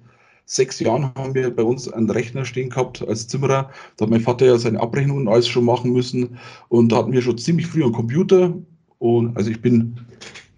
sechs 0.46 0.80
Jahren 0.80 1.14
haben 1.16 1.34
wir 1.34 1.50
bei 1.54 1.64
uns 1.64 1.92
einen 1.92 2.10
Rechner 2.10 2.46
stehen 2.46 2.70
gehabt 2.70 3.06
als 3.08 3.28
Zimmerer. 3.28 3.72
Da 3.98 4.06
hat 4.06 4.10
mein 4.10 4.22
Vater 4.22 4.46
ja 4.46 4.58
seine 4.58 4.80
Abrechnungen 4.80 5.28
alles 5.28 5.48
schon 5.48 5.66
machen 5.66 5.92
müssen. 5.92 6.38
Und 6.70 6.92
da 6.92 6.98
hatten 6.98 7.12
wir 7.12 7.22
schon 7.22 7.38
ziemlich 7.38 7.68
früh 7.68 7.84
einen 7.84 7.94
Computer. 7.94 8.54
Und 9.00 9.36
also 9.36 9.50
ich 9.50 9.62
bin, 9.62 10.00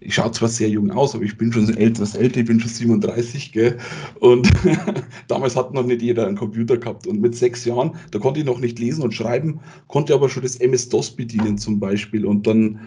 ich 0.00 0.14
schaue 0.14 0.30
zwar 0.32 0.48
sehr 0.48 0.68
jung 0.68 0.90
aus, 0.90 1.14
aber 1.14 1.24
ich 1.24 1.36
bin 1.38 1.52
schon 1.52 1.74
etwas 1.76 2.14
älter, 2.14 2.40
ich 2.40 2.46
bin 2.46 2.60
schon 2.60 2.70
37, 2.70 3.52
gell? 3.52 3.78
Und 4.20 4.50
damals 5.28 5.56
hat 5.56 5.72
noch 5.72 5.84
nicht 5.84 6.02
jeder 6.02 6.26
einen 6.26 6.36
Computer 6.36 6.76
gehabt. 6.76 7.06
Und 7.06 7.20
mit 7.20 7.34
sechs 7.34 7.64
Jahren, 7.64 7.92
da 8.10 8.18
konnte 8.18 8.40
ich 8.40 8.46
noch 8.46 8.60
nicht 8.60 8.78
lesen 8.78 9.02
und 9.02 9.14
schreiben, 9.14 9.60
konnte 9.88 10.14
aber 10.14 10.28
schon 10.28 10.42
das 10.42 10.56
MS-DOS 10.56 11.12
bedienen 11.12 11.56
zum 11.56 11.80
Beispiel. 11.80 12.26
Und 12.26 12.46
dann 12.46 12.80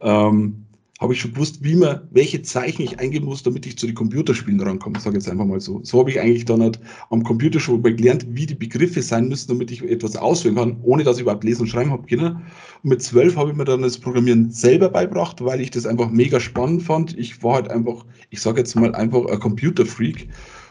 ähm, 0.00 0.63
habe 1.00 1.12
ich 1.12 1.20
schon 1.20 1.32
gewusst, 1.32 1.64
wie 1.64 1.74
man, 1.74 2.06
welche 2.12 2.42
Zeichen 2.42 2.82
ich 2.82 3.00
eingeben 3.00 3.26
muss, 3.26 3.42
damit 3.42 3.66
ich 3.66 3.76
zu 3.76 3.86
den 3.86 3.96
Computerspielen 3.96 4.60
rankomme. 4.60 5.00
Sage 5.00 5.16
jetzt 5.16 5.28
einfach 5.28 5.44
mal 5.44 5.60
so. 5.60 5.80
So 5.82 5.98
habe 5.98 6.10
ich 6.10 6.20
eigentlich 6.20 6.44
dann 6.44 6.62
halt 6.62 6.78
am 7.10 7.24
Computer 7.24 7.58
schon 7.58 7.82
gelernt, 7.82 8.26
wie 8.30 8.46
die 8.46 8.54
Begriffe 8.54 9.02
sein 9.02 9.28
müssen, 9.28 9.48
damit 9.48 9.72
ich 9.72 9.82
etwas 9.82 10.16
auswählen 10.16 10.54
kann, 10.54 10.76
ohne 10.82 11.02
dass 11.02 11.16
ich 11.16 11.22
überhaupt 11.22 11.42
lesen 11.42 11.62
und 11.62 11.68
schreiben 11.68 11.90
habe 11.90 12.06
können. 12.06 12.36
Und 12.82 12.90
mit 12.90 13.02
zwölf 13.02 13.36
habe 13.36 13.50
ich 13.50 13.56
mir 13.56 13.64
dann 13.64 13.82
das 13.82 13.98
Programmieren 13.98 14.50
selber 14.50 14.88
beibracht, 14.88 15.44
weil 15.44 15.60
ich 15.60 15.72
das 15.72 15.84
einfach 15.84 16.10
mega 16.10 16.38
spannend 16.38 16.84
fand. 16.84 17.18
Ich 17.18 17.42
war 17.42 17.54
halt 17.54 17.70
einfach, 17.70 18.06
ich 18.30 18.40
sage 18.40 18.58
jetzt 18.58 18.76
mal 18.76 18.94
einfach 18.94 19.26
ein 19.26 19.40
Computerfreak 19.40 20.28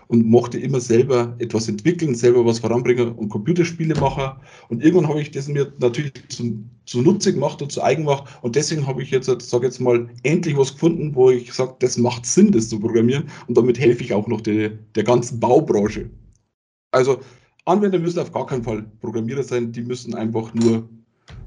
und 0.07 0.25
mochte 0.27 0.59
immer 0.59 0.79
selber 0.79 1.35
etwas 1.39 1.67
entwickeln, 1.67 2.15
selber 2.15 2.45
was 2.45 2.59
voranbringen 2.59 3.13
und 3.13 3.29
Computerspiele 3.29 3.95
machen. 3.99 4.39
Und 4.69 4.83
irgendwann 4.83 5.09
habe 5.09 5.21
ich 5.21 5.31
das 5.31 5.47
mir 5.47 5.71
natürlich 5.79 6.13
zu, 6.29 6.63
zunutze 6.85 7.33
gemacht 7.33 7.61
und 7.61 7.71
zu 7.71 7.81
eigen 7.81 8.03
gemacht. 8.03 8.25
Und 8.41 8.55
deswegen 8.55 8.85
habe 8.85 9.03
ich 9.03 9.11
jetzt, 9.11 9.27
sage 9.27 9.65
jetzt 9.65 9.79
mal, 9.79 10.09
endlich 10.23 10.57
was 10.57 10.73
gefunden, 10.73 11.15
wo 11.15 11.31
ich 11.31 11.53
sage, 11.53 11.75
das 11.79 11.97
macht 11.97 12.25
Sinn, 12.25 12.51
das 12.51 12.69
zu 12.69 12.79
programmieren. 12.79 13.25
Und 13.47 13.57
damit 13.57 13.79
helfe 13.79 14.03
ich 14.03 14.13
auch 14.13 14.27
noch 14.27 14.41
der, 14.41 14.69
der 14.69 15.03
ganzen 15.03 15.39
Baubranche. 15.39 16.09
Also 16.91 17.19
Anwender 17.65 17.99
müssen 17.99 18.19
auf 18.19 18.31
gar 18.31 18.45
keinen 18.45 18.63
Fall 18.63 18.83
Programmierer 18.99 19.43
sein, 19.43 19.71
die 19.71 19.81
müssen 19.81 20.15
einfach 20.15 20.53
nur 20.53 20.87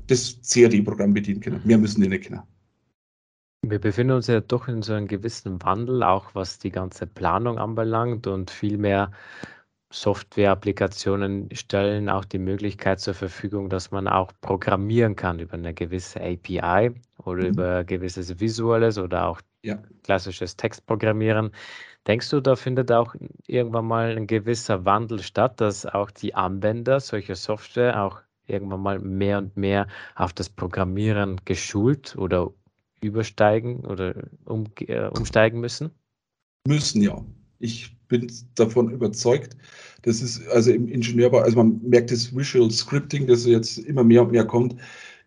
das 0.07 0.39
CAD-Programm 0.43 1.13
bedienen 1.13 1.41
können. 1.41 1.61
Mehr 1.65 1.79
müssen 1.79 2.01
die 2.01 2.09
nicht 2.09 2.25
können. 2.29 2.43
Wir 3.71 3.81
befinden 3.81 4.15
uns 4.15 4.29
ja 4.29 4.41
doch 4.41 4.69
in 4.69 4.83
so 4.83 4.93
einem 4.93 5.09
gewissen 5.09 5.63
Wandel, 5.63 6.03
auch 6.03 6.35
was 6.35 6.59
die 6.59 6.71
ganze 6.71 7.07
Planung 7.07 7.59
anbelangt 7.59 8.27
und 8.27 8.51
viel 8.51 8.79
mehr 8.79 9.11
Software-Applikationen 9.91 11.49
stellen 11.53 12.09
auch 12.09 12.25
die 12.25 12.39
Möglichkeit 12.39 13.01
zur 13.01 13.15
Verfügung, 13.15 13.69
dass 13.69 13.91
man 13.91 14.09
auch 14.09 14.33
programmieren 14.41 15.17
kann 15.17 15.39
über 15.39 15.55
eine 15.55 15.75
gewisse 15.75 16.21
API 16.21 16.93
oder 17.25 17.43
mhm. 17.43 17.49
über 17.49 17.85
gewisses 17.85 18.39
visuelles 18.39 18.99
oder 18.99 19.27
auch 19.27 19.41
ja. 19.63 19.79
klassisches 20.03 20.57
Textprogrammieren. 20.57 21.51
Denkst 22.07 22.31
du, 22.31 22.41
da 22.41 22.57
findet 22.57 22.93
auch 22.93 23.15
irgendwann 23.47 23.87
mal 23.87 24.17
ein 24.17 24.27
gewisser 24.27 24.85
Wandel 24.85 25.21
statt, 25.21 25.61
dass 25.61 25.87
auch 25.87 26.11
die 26.11 26.35
Anwender 26.35 27.01
solcher 27.01 27.35
Software 27.35 28.03
auch 28.03 28.21
irgendwann 28.47 28.81
mal 28.81 28.99
mehr 28.99 29.39
und 29.39 29.57
mehr 29.57 29.89
auf 30.15 30.33
das 30.33 30.49
Programmieren 30.49 31.41
geschult 31.45 32.17
oder 32.17 32.53
übersteigen 33.01 33.85
oder 33.85 34.15
um, 34.45 34.65
äh, 34.81 35.09
umsteigen 35.09 35.61
müssen? 35.61 35.91
Müssen 36.67 37.03
ja. 37.03 37.25
Ich 37.59 37.97
bin 38.09 38.31
davon 38.55 38.91
überzeugt, 38.91 39.57
das 40.03 40.21
ist 40.21 40.47
also 40.49 40.71
im 40.71 40.89
Ingenieurbau, 40.89 41.39
also 41.39 41.57
man 41.57 41.81
merkt 41.83 42.11
das 42.11 42.35
Visual 42.35 42.71
Scripting, 42.71 43.27
das 43.27 43.47
jetzt 43.47 43.79
immer 43.79 44.05
mehr 44.05 44.23
und 44.23 44.33
mehr 44.33 44.45
kommt. 44.45 44.77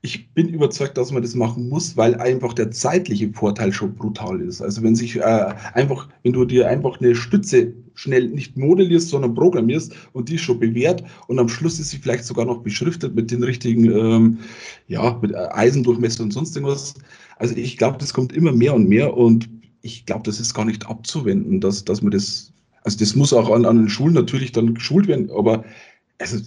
Ich 0.01 0.33
bin 0.33 0.47
überzeugt, 0.47 0.97
dass 0.97 1.12
man 1.12 1.21
das 1.21 1.35
machen 1.35 1.67
muss, 1.67 1.97
weil 1.97 2.15
einfach 2.15 2.53
der 2.53 2.71
zeitliche 2.71 3.33
Vorteil 3.33 3.73
schon 3.73 3.95
brutal 3.95 4.39
ist. 4.39 4.62
Also 4.62 4.81
wenn 4.81 4.95
sich 4.95 5.17
äh, 5.17 5.53
einfach, 5.73 6.07
wenn 6.23 6.31
du 6.31 6.45
dir 6.45 6.69
einfach 6.69 7.01
eine 7.01 7.15
Stütze 7.15 7.73
schnell 7.95 8.29
nicht 8.29 8.55
modellierst, 8.55 9.09
sondern 9.09 9.35
programmierst 9.35 9.93
und 10.13 10.29
die 10.29 10.38
schon 10.38 10.57
bewährt 10.57 11.03
und 11.27 11.38
am 11.38 11.49
Schluss 11.49 11.79
ist 11.79 11.89
sie 11.89 11.97
vielleicht 11.97 12.23
sogar 12.23 12.45
noch 12.45 12.59
beschriftet 12.59 13.13
mit 13.13 13.29
den 13.29 13.43
richtigen, 13.43 13.91
ähm, 13.91 14.38
ja, 14.88 15.19
mit 15.21 15.35
Eisendurchmesser 15.35 16.23
und 16.23 16.31
sonst 16.31 16.55
irgendwas, 16.55 16.93
also 17.38 17.55
ich 17.57 17.77
glaube, 17.77 17.97
das 17.97 18.13
kommt 18.13 18.31
immer 18.31 18.53
mehr 18.53 18.73
und 18.73 18.88
mehr 18.88 19.17
und 19.17 19.49
ich 19.81 20.05
glaube, 20.05 20.23
das 20.23 20.39
ist 20.39 20.53
gar 20.53 20.63
nicht 20.63 20.88
abzuwenden, 20.88 21.59
dass, 21.59 21.83
dass 21.83 22.01
man 22.01 22.12
das, 22.12 22.53
also 22.83 22.97
das 22.97 23.15
muss 23.15 23.33
auch 23.33 23.49
an, 23.49 23.65
an 23.65 23.77
den 23.77 23.89
Schulen 23.89 24.13
natürlich 24.13 24.53
dann 24.53 24.75
geschult 24.75 25.07
werden, 25.07 25.29
aber 25.31 25.65
also 26.19 26.38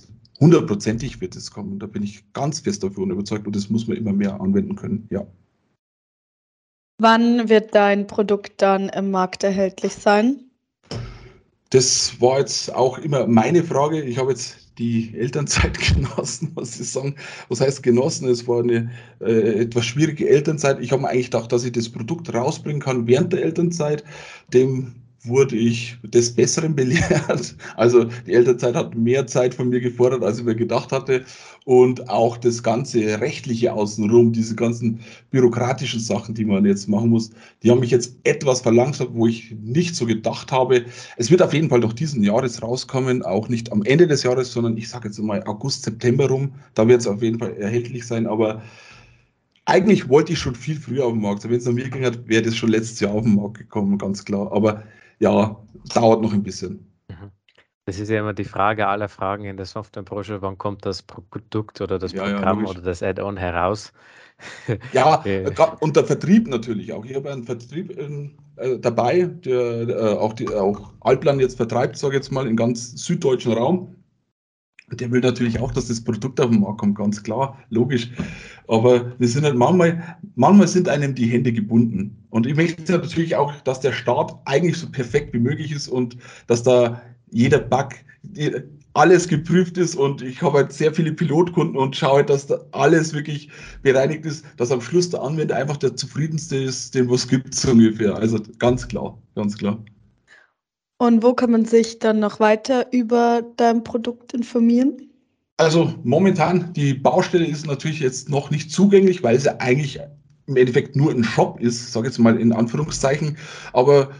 hundertprozentig 0.43 1.21
wird 1.21 1.37
es 1.37 1.51
kommen. 1.51 1.79
Da 1.79 1.87
bin 1.87 2.03
ich 2.03 2.31
ganz 2.33 2.61
fest 2.61 2.83
davon 2.83 3.11
überzeugt 3.11 3.47
und 3.47 3.55
das 3.55 3.71
muss 3.71 3.87
man 3.87 3.97
immer 3.97 4.13
mehr 4.13 4.41
anwenden 4.41 4.75
können, 4.75 5.07
ja. 5.11 5.25
Wann 6.99 7.49
wird 7.49 7.75
dein 7.75 8.07
Produkt 8.07 8.61
dann 8.61 8.89
im 8.89 9.11
Markt 9.11 9.43
erhältlich 9.45 9.95
sein? 9.95 10.41
Das 11.71 12.21
war 12.21 12.39
jetzt 12.41 12.75
auch 12.75 12.99
immer 12.99 13.27
meine 13.27 13.65
Frage. 13.65 14.03
Ich 14.03 14.19
habe 14.19 14.31
jetzt 14.31 14.79
die 14.79 15.15
Elternzeit 15.17 15.79
genossen, 15.95 16.53
muss 16.55 16.79
ich 16.79 16.91
sagen. 16.91 17.15
Was 17.49 17.61
heißt 17.61 17.83
genossen? 17.83 18.29
Es 18.29 18.47
war 18.47 18.63
eine 18.63 18.91
äh, 19.21 19.63
etwas 19.63 19.87
schwierige 19.87 20.29
Elternzeit. 20.29 20.81
Ich 20.81 20.93
habe 20.93 21.03
mir 21.03 21.09
eigentlich 21.09 21.31
gedacht, 21.31 21.51
dass 21.53 21.65
ich 21.65 21.73
das 21.73 21.89
Produkt 21.89 22.33
rausbringen 22.33 22.83
kann 22.83 23.07
während 23.07 23.33
der 23.33 23.43
Elternzeit. 23.43 24.05
Dem 24.53 24.95
wurde 25.25 25.57
ich 25.57 25.97
des 26.03 26.35
Besseren 26.35 26.75
belehrt. 26.75 27.57
Also 27.77 28.05
die 28.27 28.33
Elternzeit 28.33 28.75
hat 28.75 28.95
mehr 28.97 29.27
Zeit 29.27 29.55
von 29.55 29.69
mir 29.69 29.81
gefordert, 29.81 30.23
als 30.23 30.39
ich 30.39 30.45
mir 30.45 30.55
gedacht 30.55 30.93
hatte. 30.93 31.25
Und 31.65 32.09
auch 32.09 32.37
das 32.37 32.63
ganze 32.63 33.21
rechtliche 33.21 33.73
außenrum, 33.73 34.33
diese 34.33 34.55
ganzen 34.57 35.01
bürokratischen 35.31 36.01
Sachen, 36.01 36.35
die 36.35 36.45
man 36.45 36.65
jetzt 36.65 36.89
machen 36.89 37.11
muss, 37.11 37.31
die 37.63 37.71
haben 37.71 37.81
mich 37.81 37.91
jetzt 37.91 38.17
etwas 38.25 38.61
verlangsamt, 38.61 39.15
wo 39.15 39.27
ich 39.27 39.55
nicht 39.63 39.95
so 39.95 40.07
gedacht 40.07 40.51
habe. 40.51 40.85
Es 41.17 41.31
wird 41.31 41.41
auf 41.43 41.55
jeden 41.55 41.69
Fall 41.69 41.81
noch 41.81 41.93
diesen 41.93 42.23
Jahres 42.23 42.63
rauskommen, 42.63 43.23
auch 43.23 43.49
nicht 43.49 43.71
am 43.71 43.83
Ende 43.85 44.07
des 44.07 44.25
Jahres, 44.25 44.53
sondern 44.53 44.77
ich 44.77 44.89
sage 44.89 45.09
jetzt 45.09 45.19
mal 45.19 45.43
August, 45.45 45.85
September 45.85 46.29
rum. 46.29 46.53
Da 46.75 46.87
wird 46.89 47.01
es 47.01 47.07
auf 47.07 47.23
jeden 47.23 47.39
Fall 47.39 47.57
erhältlich 47.57 48.07
sein. 48.07 48.27
Aber 48.27 48.63
eigentlich 49.67 50.09
wollte 50.09 50.33
ich 50.33 50.41
schon 50.41 50.57
viel 50.57 50.77
früher 50.77 51.07
auf 51.07 51.13
den 51.13 51.23
Markt. 51.23 51.45
Wenn 51.45 51.55
es 51.55 51.65
nach 51.65 51.73
mir 51.73 51.89
ging, 51.89 52.03
wäre 52.27 52.43
das 52.43 52.57
schon 52.57 52.71
letztes 52.71 52.99
Jahr 53.01 53.13
auf 53.13 53.23
den 53.23 53.37
Markt 53.37 53.59
gekommen, 53.59 53.99
ganz 53.99 54.25
klar. 54.25 54.51
Aber 54.53 54.83
ja, 55.23 55.57
dauert 55.95 56.21
noch 56.21 56.33
ein 56.33 56.43
bisschen. 56.43 56.93
Mhm. 57.09 57.31
Das 57.87 57.99
ist 57.99 58.11
ja 58.11 58.21
immer 58.21 58.33
die 58.33 58.45
Frage 58.45 58.87
aller 58.87 59.09
Fragen 59.09 59.45
in 59.45 59.57
der 59.57 59.67
Softwarebranche, 59.67 60.43
wann 60.43 60.59
kommt 60.59 60.85
das 60.85 61.03
Produkt 61.03 61.81
oder 61.81 61.99
das 61.99 62.13
ja, 62.13 62.25
Programm 62.25 62.65
ja, 62.65 62.71
oder 62.71 62.81
das 62.81 63.03
Add-on 63.03 63.37
heraus? 63.37 63.93
ja, 64.93 65.23
äh. 65.25 65.51
und 65.81 65.97
der 65.97 66.05
Vertrieb 66.05 66.49
natürlich 66.49 66.93
auch. 66.93 67.05
Ich 67.05 67.15
habe 67.15 67.31
einen 67.31 67.45
Vertrieb 67.45 67.97
in, 67.97 68.37
äh, 68.57 68.79
dabei, 68.79 69.25
der 69.25 69.89
äh, 69.89 70.17
auch, 70.17 70.33
die, 70.33 70.49
auch 70.49 70.93
Alplan 71.01 71.39
jetzt 71.39 71.57
vertreibt, 71.57 71.97
sage 71.97 72.15
ich 72.15 72.23
jetzt 72.23 72.33
mal, 72.33 72.47
im 72.47 72.57
ganz 72.57 72.93
süddeutschen 73.05 73.53
Raum. 73.53 73.95
Der 74.93 75.11
will 75.11 75.21
natürlich 75.21 75.59
auch, 75.59 75.73
dass 75.73 75.89
das 75.89 76.01
Produkt 76.01 76.41
auf 76.41 76.51
den 76.51 76.61
Markt 76.61 76.79
kommt, 76.79 76.97
ganz 76.97 77.23
klar, 77.23 77.59
logisch. 77.71 78.11
Aber 78.69 79.13
wir 79.19 79.29
sind 79.29 79.45
halt 79.45 79.57
manchmal, 79.57 80.17
manchmal 80.35 80.69
sind 80.69 80.89
einem 80.89 81.15
die 81.15 81.27
Hände 81.27 81.53
gebunden. 81.53 82.17
Und 82.31 82.47
ich 82.47 82.57
möchte 82.57 82.93
natürlich 82.93 83.37
auch, 83.37 83.53
dass 83.63 83.81
der 83.81 83.93
Start 83.93 84.35
eigentlich 84.45 84.77
so 84.77 84.91
perfekt 84.91 85.33
wie 85.35 85.39
möglich 85.39 85.73
ist 85.73 85.89
und 85.89 86.17
dass 86.47 86.63
da 86.63 87.01
jeder 87.31 87.59
Bug, 87.59 87.95
alles 88.95 89.27
geprüft 89.27 89.79
ist 89.79 89.95
und 89.97 90.21
ich 90.23 90.43
habe 90.43 90.59
halt 90.59 90.73
sehr 90.73 90.93
viele 90.93 91.13
Pilotkunden 91.13 91.77
und 91.77 91.97
schaue, 91.97 92.25
dass 92.25 92.47
da 92.47 92.61
alles 92.73 93.15
wirklich 93.15 93.49
bereinigt 93.83 94.27
ist, 94.27 94.45
dass 94.59 94.71
am 94.71 94.81
Schluss 94.81 95.09
der 95.09 95.23
Anwender 95.23 95.57
einfach 95.57 95.79
der 95.79 95.97
zufriedenste 95.97 96.57
ist, 96.57 96.95
den 96.95 97.09
was 97.11 97.27
gibt, 97.27 97.55
so 97.55 97.71
ungefähr. 97.71 98.15
Also 98.15 98.39
ganz 98.59 98.87
klar, 98.87 99.19
ganz 99.35 99.57
klar. 99.57 99.83
Und 101.03 101.25
wo 101.25 101.35
kann 101.35 101.51
man 101.51 101.65
sich 101.65 101.99
dann 101.99 102.21
noch 102.21 102.39
weiter 102.39 102.87
über 102.93 103.43
dein 103.57 103.83
Produkt 103.83 104.35
informieren? 104.35 105.11
Also 105.57 105.93
momentan, 106.05 106.73
die 106.75 106.95
Baustelle 106.95 107.45
ist 107.45 107.67
natürlich 107.67 107.99
jetzt 107.99 108.29
noch 108.29 108.53
nicht 108.53 108.71
zugänglich, 108.71 109.21
weil 109.21 109.37
sie 109.41 109.61
eigentlich 109.61 109.99
im 110.47 110.57
Endeffekt 110.57 110.95
nur 110.95 111.11
ein 111.11 111.25
Shop 111.25 111.59
ist, 111.59 111.93
sage 111.93 112.07
ich 112.07 112.13
jetzt 112.13 112.21
mal 112.21 112.39
in 112.39 112.53
Anführungszeichen. 112.53 113.37
Aber 113.73 114.13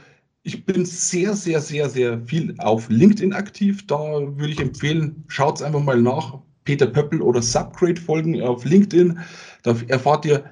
ich 0.43 0.67
bin 0.67 0.85
sehr, 0.85 1.35
sehr, 1.35 1.61
sehr, 1.61 1.89
sehr 1.89 2.21
viel 2.27 2.53
auf 2.59 2.89
LinkedIn 2.89 3.33
aktiv. 3.33 3.87
Da 3.87 4.01
würde 4.01 4.51
ich 4.51 4.59
empfehlen, 4.59 5.23
schaut 5.29 5.59
es 5.59 5.63
einfach 5.63 5.85
mal 5.85 6.03
nach. 6.03 6.41
Peter 6.65 6.89
Pöppel 6.89 7.23
oder 7.23 7.43
Subgrade 7.43 8.01
folgen 8.01 8.43
auf 8.43 8.65
LinkedIn. 8.65 9.21
Da 9.63 9.77
erfahrt 9.87 10.25
ihr 10.25 10.43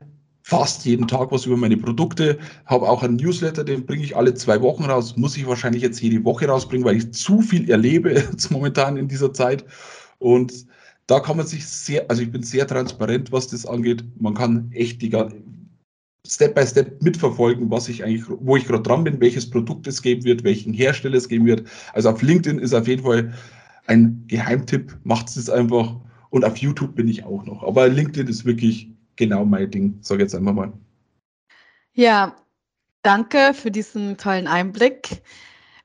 fast 0.50 0.84
jeden 0.84 1.06
Tag 1.06 1.30
was 1.30 1.46
über 1.46 1.56
meine 1.56 1.76
Produkte. 1.76 2.36
Habe 2.66 2.88
auch 2.88 3.04
einen 3.04 3.14
Newsletter, 3.14 3.62
den 3.62 3.86
bringe 3.86 4.02
ich 4.02 4.16
alle 4.16 4.34
zwei 4.34 4.60
Wochen 4.60 4.82
raus. 4.84 5.16
Muss 5.16 5.36
ich 5.36 5.46
wahrscheinlich 5.46 5.80
jetzt 5.80 6.02
jede 6.02 6.24
Woche 6.24 6.48
rausbringen, 6.48 6.84
weil 6.84 6.96
ich 6.96 7.12
zu 7.12 7.40
viel 7.40 7.70
erlebe 7.70 8.12
jetzt 8.32 8.50
momentan 8.50 8.96
in 8.96 9.06
dieser 9.06 9.32
Zeit. 9.32 9.64
Und 10.18 10.66
da 11.06 11.20
kann 11.20 11.36
man 11.36 11.46
sich 11.46 11.64
sehr, 11.64 12.10
also 12.10 12.22
ich 12.22 12.32
bin 12.32 12.42
sehr 12.42 12.66
transparent, 12.66 13.30
was 13.30 13.46
das 13.46 13.64
angeht. 13.64 14.02
Man 14.18 14.34
kann 14.34 14.72
echt 14.72 15.00
die, 15.02 15.16
Step 16.26 16.56
by 16.56 16.66
Step 16.66 17.00
mitverfolgen, 17.00 17.70
was 17.70 17.88
ich 17.88 18.02
eigentlich, 18.02 18.24
wo 18.28 18.56
ich 18.56 18.66
gerade 18.66 18.82
dran 18.82 19.04
bin, 19.04 19.20
welches 19.20 19.48
Produkt 19.48 19.86
es 19.86 20.02
geben 20.02 20.24
wird, 20.24 20.42
welchen 20.42 20.72
Hersteller 20.72 21.16
es 21.16 21.28
geben 21.28 21.46
wird. 21.46 21.62
Also 21.92 22.10
auf 22.10 22.22
LinkedIn 22.22 22.58
ist 22.58 22.74
auf 22.74 22.88
jeden 22.88 23.04
Fall 23.04 23.32
ein 23.86 24.24
Geheimtipp, 24.26 24.98
macht 25.04 25.28
es 25.28 25.48
einfach. 25.48 25.94
Und 26.30 26.44
auf 26.44 26.56
YouTube 26.56 26.96
bin 26.96 27.06
ich 27.06 27.24
auch 27.24 27.44
noch. 27.46 27.62
Aber 27.62 27.88
LinkedIn 27.88 28.26
ist 28.26 28.44
wirklich 28.44 28.90
genau 29.20 29.44
mein 29.44 29.70
Ding, 29.70 29.98
sage 30.00 30.22
ich 30.22 30.24
jetzt 30.24 30.34
einfach 30.34 30.54
mal. 30.54 30.72
Ja, 31.92 32.34
danke 33.02 33.52
für 33.54 33.70
diesen 33.70 34.16
tollen 34.16 34.48
Einblick. 34.48 35.22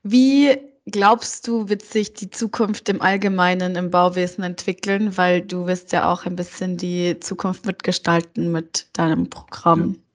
Wie 0.02 0.56
glaubst 0.86 1.46
du, 1.46 1.68
wird 1.68 1.82
sich 1.82 2.14
die 2.14 2.30
Zukunft 2.30 2.88
im 2.88 3.02
Allgemeinen 3.02 3.76
im 3.76 3.90
Bauwesen 3.90 4.42
entwickeln? 4.42 5.16
Weil 5.16 5.42
du 5.42 5.66
wirst 5.66 5.92
ja 5.92 6.10
auch 6.10 6.24
ein 6.24 6.36
bisschen 6.36 6.76
die 6.78 7.20
Zukunft 7.20 7.66
mitgestalten 7.66 8.50
mit 8.50 8.88
deinem 8.94 9.28
Programm. 9.28 9.94
Ja. 9.94 10.05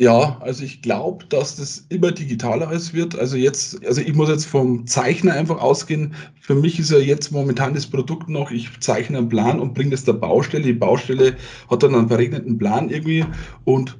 Ja, 0.00 0.38
also 0.40 0.62
ich 0.62 0.80
glaube, 0.80 1.24
dass 1.24 1.56
das 1.56 1.84
immer 1.88 2.12
digitaler 2.12 2.68
alles 2.68 2.94
wird. 2.94 3.18
Also 3.18 3.36
jetzt, 3.36 3.84
also 3.84 4.00
ich 4.00 4.14
muss 4.14 4.28
jetzt 4.28 4.46
vom 4.46 4.86
Zeichner 4.86 5.32
einfach 5.32 5.60
ausgehen. 5.60 6.14
Für 6.40 6.54
mich 6.54 6.78
ist 6.78 6.92
ja 6.92 6.98
jetzt 6.98 7.32
momentan 7.32 7.74
das 7.74 7.84
Produkt 7.84 8.28
noch, 8.28 8.52
ich 8.52 8.78
zeichne 8.78 9.18
einen 9.18 9.28
Plan 9.28 9.58
und 9.58 9.74
bringe 9.74 9.90
das 9.90 10.04
der 10.04 10.12
Baustelle. 10.12 10.62
Die 10.62 10.72
Baustelle 10.72 11.36
hat 11.68 11.82
dann 11.82 11.96
einen 11.96 12.06
verregneten 12.06 12.58
Plan 12.58 12.90
irgendwie 12.90 13.24
und 13.64 13.98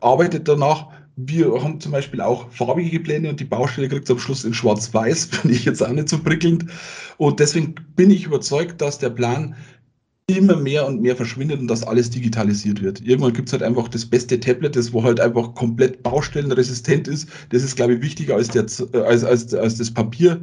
arbeitet 0.00 0.48
danach. 0.48 0.88
Wir 1.14 1.62
haben 1.62 1.78
zum 1.78 1.92
Beispiel 1.92 2.20
auch 2.20 2.50
farbige 2.50 2.98
Pläne 2.98 3.30
und 3.30 3.38
die 3.38 3.44
Baustelle 3.44 3.88
kriegt 3.88 4.04
es 4.04 4.10
am 4.10 4.18
Schluss 4.18 4.44
in 4.44 4.54
Schwarz-Weiß, 4.54 5.24
finde 5.30 5.54
ich 5.54 5.64
jetzt 5.64 5.80
auch 5.80 5.92
nicht 5.92 6.08
so 6.08 6.18
prickelnd. 6.18 6.66
Und 7.18 7.38
deswegen 7.38 7.76
bin 7.94 8.10
ich 8.10 8.24
überzeugt, 8.24 8.80
dass 8.80 8.98
der 8.98 9.10
Plan 9.10 9.54
immer 10.36 10.56
mehr 10.56 10.86
und 10.86 11.00
mehr 11.00 11.16
verschwindet 11.16 11.60
und 11.60 11.68
dass 11.68 11.82
alles 11.82 12.10
digitalisiert 12.10 12.82
wird. 12.82 13.00
Irgendwann 13.00 13.32
gibt 13.32 13.48
es 13.48 13.52
halt 13.52 13.62
einfach 13.62 13.88
das 13.88 14.04
beste 14.04 14.38
Tablet, 14.38 14.76
das 14.76 14.92
wo 14.92 15.02
halt 15.02 15.20
einfach 15.20 15.54
komplett 15.54 16.02
baustellenresistent 16.02 17.08
ist. 17.08 17.28
Das 17.50 17.62
ist, 17.62 17.76
glaube 17.76 17.94
ich, 17.94 18.02
wichtiger 18.02 18.36
als, 18.36 18.48
der, 18.48 18.66
äh, 18.92 18.98
als, 19.04 19.24
als, 19.24 19.54
als 19.54 19.78
das 19.78 19.90
Papier. 19.90 20.40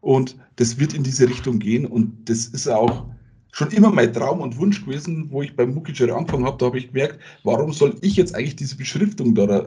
Und 0.00 0.36
das 0.56 0.78
wird 0.78 0.94
in 0.94 1.02
diese 1.02 1.28
Richtung 1.28 1.58
gehen. 1.58 1.86
Und 1.86 2.28
das 2.28 2.46
ist 2.46 2.68
auch 2.68 3.06
schon 3.52 3.70
immer 3.70 3.90
mein 3.90 4.12
Traum 4.12 4.40
und 4.40 4.58
Wunsch 4.58 4.84
gewesen, 4.84 5.28
wo 5.30 5.42
ich 5.42 5.56
beim 5.56 5.74
Mukijere 5.74 6.14
angefangen 6.14 6.46
habe. 6.46 6.58
Da 6.58 6.66
habe 6.66 6.78
ich 6.78 6.88
gemerkt, 6.88 7.18
warum 7.44 7.72
soll 7.72 7.94
ich 8.00 8.16
jetzt 8.16 8.34
eigentlich 8.34 8.56
diese 8.56 8.76
Beschriftung 8.76 9.34
da 9.34 9.64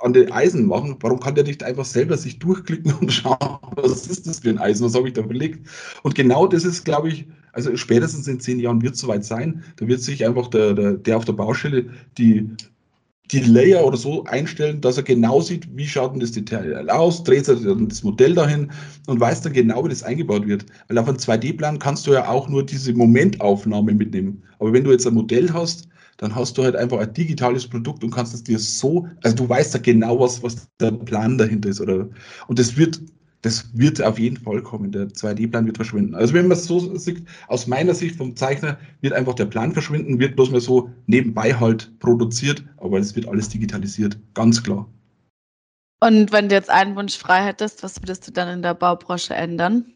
an 0.00 0.12
den 0.12 0.32
Eisen 0.32 0.66
machen? 0.66 0.96
Warum 1.00 1.20
kann 1.20 1.34
der 1.34 1.44
nicht 1.44 1.62
einfach 1.62 1.84
selber 1.84 2.16
sich 2.16 2.38
durchklicken 2.38 2.94
und 2.94 3.12
schauen, 3.12 3.58
was 3.76 4.06
ist 4.06 4.26
das 4.26 4.40
für 4.40 4.50
ein 4.50 4.58
Eisen? 4.58 4.84
Was 4.84 4.94
habe 4.94 5.08
ich 5.08 5.14
da 5.14 5.22
verlegt? 5.22 5.68
Und 6.02 6.14
genau 6.14 6.46
das 6.46 6.64
ist, 6.64 6.84
glaube 6.84 7.08
ich, 7.08 7.26
also 7.52 7.76
spätestens 7.76 8.26
in 8.28 8.40
zehn 8.40 8.60
Jahren 8.60 8.82
wird 8.82 8.94
es 8.94 9.00
soweit 9.00 9.24
sein. 9.24 9.62
Da 9.76 9.86
wird 9.86 10.00
sich 10.00 10.26
einfach 10.26 10.48
der, 10.48 10.74
der, 10.74 10.92
der 10.94 11.16
auf 11.16 11.24
der 11.24 11.34
Baustelle 11.34 11.86
die, 12.18 12.50
die 13.30 13.40
Layer 13.40 13.84
oder 13.84 13.96
so 13.96 14.24
einstellen, 14.24 14.80
dass 14.80 14.96
er 14.96 15.02
genau 15.02 15.40
sieht, 15.40 15.66
wie 15.76 15.86
schaut 15.86 16.12
denn 16.12 16.20
das 16.20 16.32
Detail 16.32 16.90
aus, 16.90 17.24
dreht 17.24 17.48
er 17.48 17.56
dann 17.56 17.88
das 17.88 18.02
Modell 18.02 18.34
dahin 18.34 18.70
und 19.06 19.20
weiß 19.20 19.40
dann 19.42 19.52
genau, 19.52 19.84
wie 19.84 19.88
das 19.88 20.02
eingebaut 20.02 20.46
wird. 20.46 20.66
Weil 20.88 20.98
auf 20.98 21.08
einem 21.08 21.16
2D-Plan 21.16 21.78
kannst 21.78 22.06
du 22.06 22.12
ja 22.12 22.28
auch 22.28 22.48
nur 22.48 22.64
diese 22.66 22.92
Momentaufnahme 22.92 23.94
mitnehmen. 23.94 24.42
Aber 24.58 24.72
wenn 24.72 24.84
du 24.84 24.90
jetzt 24.90 25.06
ein 25.06 25.14
Modell 25.14 25.50
hast, 25.52 25.88
dann 26.18 26.34
hast 26.34 26.56
du 26.56 26.64
halt 26.64 26.76
einfach 26.76 26.98
ein 26.98 27.12
digitales 27.12 27.66
Produkt 27.66 28.04
und 28.04 28.10
kannst 28.10 28.34
es 28.34 28.44
dir 28.44 28.58
so, 28.58 29.08
also 29.22 29.36
du 29.36 29.48
weißt 29.48 29.74
ja 29.74 29.80
genau, 29.80 30.20
was, 30.20 30.42
was 30.42 30.68
der 30.80 30.92
Plan 30.92 31.38
dahinter 31.38 31.68
ist. 31.68 31.80
Oder, 31.80 32.08
und 32.48 32.58
das 32.58 32.76
wird 32.76 33.00
das 33.44 33.68
wird 33.74 34.02
auf 34.02 34.18
jeden 34.18 34.38
Fall 34.38 34.62
kommen. 34.62 34.90
Der 34.90 35.08
2D-Plan 35.08 35.66
wird 35.66 35.76
verschwinden. 35.76 36.14
Also 36.14 36.32
wenn 36.32 36.48
man 36.48 36.56
es 36.56 36.64
so 36.64 36.96
sieht, 36.96 37.26
aus 37.48 37.66
meiner 37.66 37.92
Sicht 37.92 38.16
vom 38.16 38.34
Zeichner 38.34 38.78
wird 39.02 39.12
einfach 39.12 39.34
der 39.34 39.44
Plan 39.44 39.72
verschwinden, 39.72 40.18
wird 40.18 40.34
bloß 40.34 40.50
mal 40.50 40.62
so 40.62 40.90
nebenbei 41.06 41.52
halt 41.52 41.92
produziert, 41.98 42.64
aber 42.78 42.98
es 42.98 43.14
wird 43.14 43.28
alles 43.28 43.50
digitalisiert, 43.50 44.18
ganz 44.32 44.62
klar. 44.62 44.88
Und 46.00 46.32
wenn 46.32 46.48
du 46.48 46.54
jetzt 46.54 46.70
einen 46.70 46.96
Wunsch 46.96 47.18
frei 47.18 47.44
hättest, 47.44 47.82
was 47.82 48.00
würdest 48.00 48.26
du 48.26 48.32
dann 48.32 48.48
in 48.48 48.62
der 48.62 48.74
Baubranche 48.74 49.34
ändern? 49.34 49.92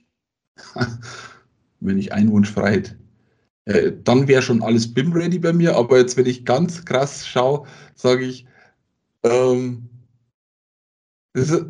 wenn 1.81 1.99
ich 1.99 2.13
einen 2.13 2.31
Wunsch 2.31 2.51
frei 2.51 2.73
hätte. 2.73 2.99
Äh, 3.69 3.93
dann 4.03 4.27
wäre 4.29 4.41
schon 4.41 4.63
alles 4.63 4.93
BIM-ready 4.95 5.39
bei 5.39 5.53
mir, 5.53 5.77
aber 5.77 5.99
jetzt, 5.99 6.17
wenn 6.17 6.27
ich 6.27 6.47
ganz 6.47 6.85
krass 6.87 7.27
schaue, 7.27 7.67
sage 7.95 8.25
ich, 8.25 8.47
ähm, 9.25 9.89
ist, 11.35 11.67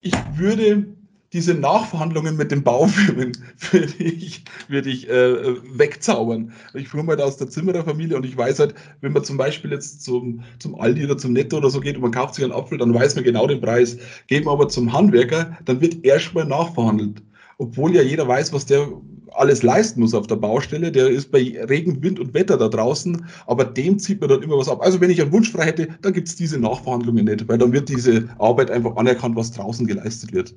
ich 0.00 0.14
würde 0.34 0.96
diese 1.32 1.54
Nachverhandlungen 1.54 2.36
mit 2.36 2.50
den 2.50 2.64
Baufirmen 2.64 3.32
ich, 3.98 4.44
würde 4.66 4.90
ich 4.90 5.08
äh, 5.08 5.54
wegzaubern. 5.78 6.52
Ich 6.74 6.90
komme 6.90 7.10
halt 7.10 7.20
aus 7.20 7.36
der 7.36 7.48
Zimmererfamilie 7.48 8.16
und 8.16 8.26
ich 8.26 8.36
weiß 8.36 8.58
halt, 8.58 8.74
wenn 9.00 9.12
man 9.12 9.24
zum 9.24 9.36
Beispiel 9.36 9.70
jetzt 9.70 10.02
zum, 10.02 10.42
zum 10.58 10.74
Aldi 10.74 11.04
oder 11.04 11.18
zum 11.18 11.34
Netto 11.34 11.58
oder 11.58 11.70
so 11.70 11.78
geht 11.78 11.94
und 11.94 12.02
man 12.02 12.10
kauft 12.10 12.34
sich 12.34 12.44
einen 12.44 12.52
Apfel, 12.52 12.78
dann 12.78 12.92
weiß 12.92 13.14
man 13.14 13.22
genau 13.24 13.46
den 13.46 13.60
Preis. 13.60 13.96
Geben 14.26 14.46
wir 14.46 14.52
aber 14.52 14.68
zum 14.68 14.92
Handwerker, 14.92 15.56
dann 15.64 15.80
wird 15.80 16.04
erstmal 16.04 16.46
nachverhandelt. 16.46 17.22
Obwohl 17.58 17.94
ja 17.94 18.02
jeder 18.02 18.26
weiß, 18.26 18.52
was 18.52 18.66
der 18.66 18.88
alles 19.34 19.62
leisten 19.62 20.00
muss 20.00 20.14
auf 20.14 20.26
der 20.26 20.36
Baustelle. 20.36 20.92
Der 20.92 21.08
ist 21.08 21.30
bei 21.30 21.40
Regen, 21.68 22.02
Wind 22.02 22.20
und 22.20 22.34
Wetter 22.34 22.56
da 22.56 22.68
draußen, 22.68 23.26
aber 23.46 23.64
dem 23.64 23.98
zieht 23.98 24.20
man 24.20 24.30
dann 24.30 24.42
immer 24.42 24.58
was 24.58 24.68
ab. 24.68 24.80
Also 24.82 25.00
wenn 25.00 25.10
ich 25.10 25.20
einen 25.20 25.32
Wunsch 25.32 25.50
frei 25.52 25.66
hätte, 25.66 25.88
dann 26.02 26.12
gibt 26.12 26.28
es 26.28 26.36
diese 26.36 26.58
Nachverhandlungen 26.58 27.24
nicht, 27.24 27.48
weil 27.48 27.58
dann 27.58 27.72
wird 27.72 27.88
diese 27.88 28.28
Arbeit 28.38 28.70
einfach 28.70 28.96
anerkannt, 28.96 29.36
was 29.36 29.52
draußen 29.52 29.86
geleistet 29.86 30.32
wird. 30.32 30.54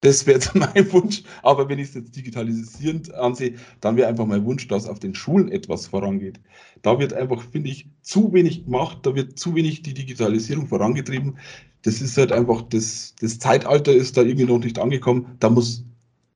Das 0.00 0.26
wäre 0.26 0.38
jetzt 0.38 0.54
mein 0.54 0.92
Wunsch. 0.92 1.22
Aber 1.42 1.68
wenn 1.68 1.78
ich 1.78 1.88
es 1.88 1.94
jetzt 1.94 2.16
digitalisierend 2.16 3.12
ansehe, 3.14 3.54
dann 3.80 3.96
wäre 3.96 4.08
einfach 4.08 4.26
mein 4.26 4.44
Wunsch, 4.44 4.68
dass 4.68 4.88
auf 4.88 4.98
den 4.98 5.14
Schulen 5.14 5.50
etwas 5.50 5.86
vorangeht. 5.88 6.40
Da 6.82 6.98
wird 6.98 7.12
einfach, 7.12 7.42
finde 7.42 7.70
ich, 7.70 7.88
zu 8.02 8.32
wenig 8.32 8.64
gemacht, 8.64 8.98
da 9.02 9.14
wird 9.14 9.38
zu 9.38 9.54
wenig 9.54 9.82
die 9.82 9.94
Digitalisierung 9.94 10.66
vorangetrieben. 10.66 11.38
Das 11.82 12.00
ist 12.00 12.16
halt 12.16 12.32
einfach, 12.32 12.62
das, 12.62 13.14
das 13.20 13.38
Zeitalter 13.38 13.92
ist 13.92 14.16
da 14.16 14.22
irgendwie 14.22 14.46
noch 14.46 14.58
nicht 14.58 14.78
angekommen. 14.78 15.36
Da 15.40 15.50
muss 15.50 15.84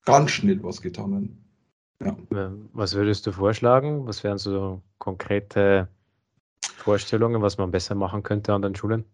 ganz 0.04 0.30
schnell 0.30 0.62
was 0.62 0.80
getan 0.80 1.12
werden. 1.12 1.44
Ja. 2.02 2.52
Was 2.72 2.94
würdest 2.94 3.26
du 3.26 3.32
vorschlagen? 3.32 4.06
Was 4.06 4.24
wären 4.24 4.38
so 4.38 4.80
konkrete 4.98 5.88
Vorstellungen, 6.62 7.42
was 7.42 7.58
man 7.58 7.70
besser 7.70 7.94
machen 7.94 8.22
könnte 8.22 8.54
an 8.54 8.62
den 8.62 8.74
Schulen? 8.74 9.04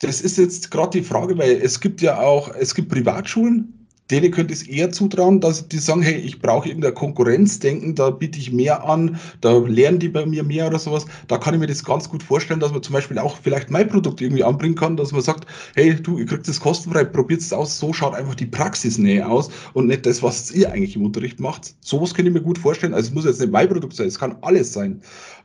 Das 0.00 0.20
ist 0.20 0.36
jetzt 0.36 0.70
gerade 0.70 0.98
die 0.98 1.04
Frage, 1.04 1.38
weil 1.38 1.52
es 1.62 1.80
gibt 1.80 2.02
ja 2.02 2.18
auch, 2.20 2.54
es 2.54 2.74
gibt 2.74 2.90
Privatschulen, 2.90 3.81
denen 4.10 4.30
könnte 4.30 4.52
es 4.52 4.62
eher 4.62 4.90
zutrauen, 4.92 5.40
dass 5.40 5.68
die 5.68 5.78
sagen, 5.78 6.02
hey, 6.02 6.16
ich 6.16 6.40
brauche 6.40 6.68
irgendeine 6.68 6.94
Konkurrenzdenken, 6.94 7.94
da 7.94 8.10
biete 8.10 8.38
ich 8.38 8.52
mehr 8.52 8.84
an, 8.86 9.18
da 9.40 9.56
lernen 9.58 10.00
die 10.00 10.08
bei 10.08 10.26
mir 10.26 10.42
mehr 10.42 10.66
oder 10.66 10.78
sowas. 10.78 11.06
Da 11.28 11.38
kann 11.38 11.54
ich 11.54 11.60
mir 11.60 11.66
das 11.66 11.84
ganz 11.84 12.08
gut 12.08 12.22
vorstellen, 12.22 12.60
dass 12.60 12.72
man 12.72 12.82
zum 12.82 12.92
Beispiel 12.92 13.18
auch 13.18 13.38
vielleicht 13.42 13.70
mein 13.70 13.88
Produkt 13.88 14.20
irgendwie 14.20 14.44
anbringen 14.44 14.74
kann, 14.74 14.96
dass 14.96 15.12
man 15.12 15.22
sagt, 15.22 15.46
hey, 15.74 15.94
du, 15.94 16.18
ihr 16.18 16.26
kriegt 16.26 16.46
das 16.46 16.60
kostenfrei, 16.60 17.04
probiert 17.04 17.40
es 17.40 17.52
aus, 17.52 17.78
so 17.78 17.92
schaut 17.92 18.14
einfach 18.14 18.34
die 18.34 18.46
Praxisnähe 18.46 19.26
aus 19.26 19.50
und 19.72 19.86
nicht 19.86 20.04
das, 20.04 20.22
was 20.22 20.50
ihr 20.50 20.70
eigentlich 20.70 20.96
im 20.96 21.06
Unterricht 21.06 21.40
macht. 21.40 21.74
Sowas 21.80 22.12
kann 22.12 22.26
ich 22.26 22.32
mir 22.32 22.42
gut 22.42 22.58
vorstellen. 22.58 22.94
Also 22.94 23.08
es 23.08 23.14
muss 23.14 23.24
jetzt 23.24 23.40
nicht 23.40 23.52
mein 23.52 23.68
Produkt 23.68 23.94
sein, 23.94 24.08
es 24.08 24.18
kann 24.18 24.36
alles 24.42 24.72
sein. 24.72 25.00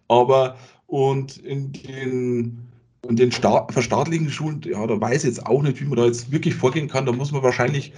Aber 0.08 0.58
und 0.88 1.38
in 1.38 1.72
den 1.72 2.68
und 3.06 3.20
den 3.20 3.32
Staat, 3.32 3.72
verstaatlichen 3.72 4.30
Schulen, 4.30 4.62
ja, 4.66 4.86
da 4.86 5.00
weiß 5.00 5.24
ich 5.24 5.30
jetzt 5.30 5.46
auch 5.46 5.62
nicht, 5.62 5.80
wie 5.80 5.86
man 5.86 5.98
da 5.98 6.06
jetzt 6.06 6.32
wirklich 6.32 6.56
vorgehen 6.56 6.90
kann. 6.90 7.06
Da 7.06 7.14
muss 7.14 7.32
man 7.32 7.44
wahrscheinlich 7.44 7.94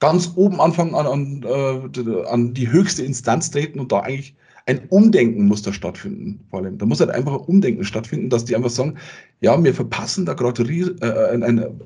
ganz 0.00 0.32
oben 0.34 0.60
anfangen, 0.60 0.94
an, 0.94 1.06
an, 1.06 1.42
äh, 1.44 2.26
an 2.26 2.54
die 2.54 2.70
höchste 2.70 3.04
Instanz 3.04 3.50
treten 3.50 3.78
und 3.78 3.92
da 3.92 4.00
eigentlich 4.00 4.34
ein 4.66 4.88
Umdenken 4.88 5.46
muss 5.46 5.62
da 5.62 5.72
stattfinden, 5.72 6.40
vor 6.50 6.60
allem. 6.60 6.78
Da 6.78 6.86
muss 6.86 7.00
halt 7.00 7.10
einfach 7.10 7.32
ein 7.32 7.46
Umdenken 7.46 7.84
stattfinden, 7.84 8.30
dass 8.30 8.44
die 8.44 8.56
einfach 8.56 8.70
sagen, 8.70 8.96
ja, 9.40 9.62
wir 9.62 9.74
verpassen 9.74 10.26
da 10.26 10.34
gerade 10.34 10.62
äh, 10.62 11.34
ein, 11.34 11.42
ein, 11.42 11.80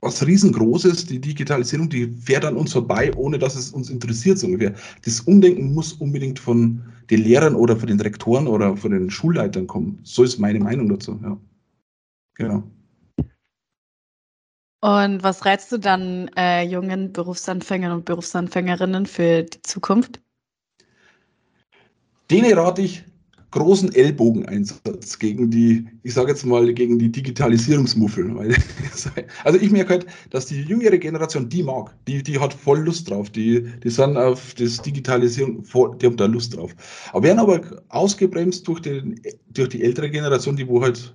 was 0.00 0.26
riesengroßes, 0.26 1.06
die 1.06 1.20
Digitalisierung, 1.20 1.88
die 1.88 2.06
fährt 2.06 2.44
an 2.44 2.56
uns 2.56 2.72
vorbei, 2.72 3.12
ohne 3.16 3.38
dass 3.38 3.56
es 3.56 3.70
uns 3.70 3.90
interessiert, 3.90 4.38
so 4.38 4.46
ungefähr. 4.46 4.74
Das 5.04 5.20
Umdenken 5.20 5.74
muss 5.74 5.92
unbedingt 5.94 6.38
von 6.38 6.82
den 7.10 7.22
Lehrern 7.22 7.54
oder 7.54 7.76
von 7.76 7.88
den 7.88 8.00
Rektoren 8.00 8.46
oder 8.46 8.76
von 8.76 8.92
den 8.92 9.10
Schulleitern 9.10 9.66
kommen. 9.66 9.98
So 10.04 10.22
ist 10.22 10.38
meine 10.38 10.60
Meinung 10.60 10.88
dazu, 10.88 11.18
ja. 11.22 11.36
Genau. 12.34 12.62
Und 14.80 15.22
was 15.22 15.44
rätst 15.44 15.70
du 15.72 15.78
dann 15.78 16.28
äh, 16.36 16.62
jungen 16.62 17.12
Berufsanfängern 17.12 17.92
und 17.92 18.04
Berufsanfängerinnen 18.06 19.04
für 19.06 19.42
die 19.42 19.62
Zukunft? 19.62 20.20
Denen 22.30 22.56
rate 22.58 22.82
ich 22.82 23.04
großen 23.50 23.92
Ellbogeneinsatz 23.94 25.18
gegen 25.18 25.50
die, 25.50 25.86
ich 26.02 26.14
sage 26.14 26.30
jetzt 26.30 26.46
mal, 26.46 26.72
gegen 26.72 26.98
die 26.98 27.10
Digitalisierungsmuffel. 27.10 28.36
also 29.44 29.58
ich 29.58 29.70
merke 29.70 29.90
halt, 29.90 30.06
dass 30.30 30.46
die 30.46 30.62
jüngere 30.62 30.96
Generation, 30.98 31.48
die 31.48 31.62
mag, 31.62 31.92
die, 32.06 32.22
die 32.22 32.38
hat 32.38 32.54
voll 32.54 32.78
Lust 32.80 33.10
drauf, 33.10 33.30
die, 33.30 33.66
die 33.82 33.90
sind 33.90 34.16
auf 34.16 34.54
das 34.54 34.80
Digitalisierung, 34.80 35.64
voll, 35.64 35.96
die 35.98 36.06
haben 36.06 36.16
da 36.16 36.26
Lust 36.26 36.56
drauf. 36.56 36.74
Aber 37.12 37.24
werden 37.24 37.40
aber 37.40 37.60
ausgebremst 37.88 38.66
durch, 38.68 38.80
den, 38.80 39.20
durch 39.48 39.70
die 39.70 39.82
ältere 39.82 40.10
Generation, 40.10 40.56
die 40.56 40.68
wo 40.68 40.80
halt 40.80 41.14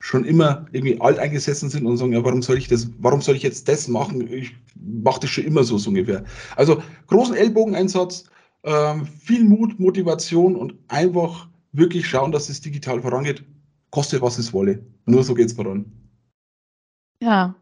schon 0.00 0.24
immer 0.24 0.66
irgendwie 0.72 1.00
alt 1.00 1.18
eingesessen 1.18 1.70
sind 1.70 1.86
und 1.86 1.96
sagen, 1.96 2.12
ja, 2.12 2.24
warum 2.24 2.42
soll 2.42 2.56
ich 2.56 2.68
das, 2.68 2.88
warum 2.98 3.20
soll 3.20 3.36
ich 3.36 3.42
jetzt 3.42 3.68
das 3.68 3.88
machen? 3.88 4.32
Ich 4.32 4.54
mache 4.76 5.20
das 5.20 5.30
schon 5.30 5.44
immer 5.44 5.64
so, 5.64 5.78
so 5.78 5.90
ungefähr. 5.90 6.24
Also 6.56 6.82
großen 7.08 7.34
Ellbogeneinsatz, 7.34 8.24
ähm, 8.62 9.06
viel 9.06 9.44
Mut, 9.44 9.78
Motivation 9.80 10.56
und 10.56 10.74
einfach 10.88 11.48
wirklich 11.72 12.06
schauen, 12.06 12.32
dass 12.32 12.48
es 12.48 12.60
digital 12.60 13.02
vorangeht, 13.02 13.44
koste 13.90 14.20
was 14.22 14.38
es 14.38 14.52
wolle. 14.52 14.84
Nur 15.06 15.24
so 15.24 15.34
geht 15.34 15.46
es 15.46 15.52
voran. 15.52 15.90
Ja. 17.20 17.54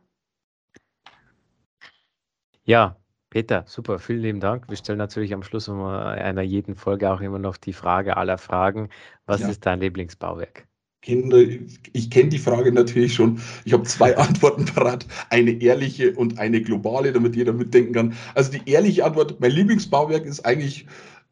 Ja, 2.64 2.96
Peter, 3.30 3.64
super, 3.66 3.98
vielen 3.98 4.22
lieben 4.22 4.40
Dank. 4.40 4.68
Wir 4.68 4.76
stellen 4.76 4.98
natürlich 4.98 5.32
am 5.32 5.42
Schluss 5.42 5.68
einer 5.68 6.42
jeden 6.42 6.74
Folge 6.74 7.10
auch 7.10 7.20
immer 7.20 7.38
noch 7.38 7.56
die 7.56 7.72
Frage 7.72 8.16
aller 8.16 8.38
Fragen. 8.38 8.90
Was 9.24 9.40
ja. 9.40 9.48
ist 9.48 9.64
dein 9.64 9.80
Lieblingsbauwerk? 9.80 10.66
Ich 11.06 12.10
kenne 12.10 12.28
die 12.28 12.38
Frage 12.38 12.72
natürlich 12.72 13.14
schon. 13.14 13.40
Ich 13.64 13.72
habe 13.72 13.84
zwei 13.84 14.16
Antworten 14.18 14.64
parat. 14.64 15.06
Eine 15.30 15.52
ehrliche 15.52 16.12
und 16.12 16.38
eine 16.38 16.60
globale, 16.60 17.12
damit 17.12 17.36
jeder 17.36 17.52
mitdenken 17.52 17.92
kann. 17.92 18.14
Also 18.34 18.50
die 18.52 18.70
ehrliche 18.70 19.04
Antwort, 19.04 19.40
mein 19.40 19.52
Lieblingsbauwerk 19.52 20.26
ist 20.26 20.44
eigentlich 20.44 20.86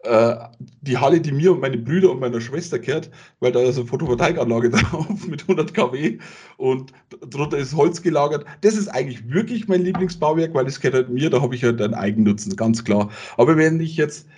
äh, 0.05 0.37
die 0.83 0.99
Halle, 0.99 1.21
die 1.21 1.33
mir 1.33 1.53
und 1.53 1.61
meine 1.61 1.79
Brüder 1.79 2.11
und 2.11 2.21
meiner 2.21 2.41
Schwester 2.41 2.79
kehrt, 2.79 3.11
weil 3.41 3.53
da 3.53 3.61
ist 3.61 3.79
eine 3.79 3.87
Photovoltaikanlage 3.87 4.71
drauf 4.71 5.27
mit 5.27 5.43
100 5.43 5.73
kW 5.73 6.19
und 6.59 6.93
drunter 7.31 7.57
ist 7.57 7.75
Holz 7.75 8.03
gelagert. 8.03 8.45
Das 8.61 8.77
ist 8.77 8.89
eigentlich 8.89 9.29
wirklich 9.31 9.67
mein 9.67 9.83
Lieblingsbauwerk, 9.83 10.55
weil 10.55 10.67
es 10.67 10.79
gehört 10.79 10.95
halt 10.95 11.09
mir, 11.09 11.31
da 11.31 11.41
habe 11.41 11.55
ich 11.55 11.65
halt 11.65 11.81
einen 11.81 11.95
Eigennutzen, 11.95 12.55
ganz 12.55 12.85
klar. 12.85 13.11
Aber 13.39 13.57
wenn 13.57 13.81
ich 13.81 13.97
jetzt, 13.97 14.29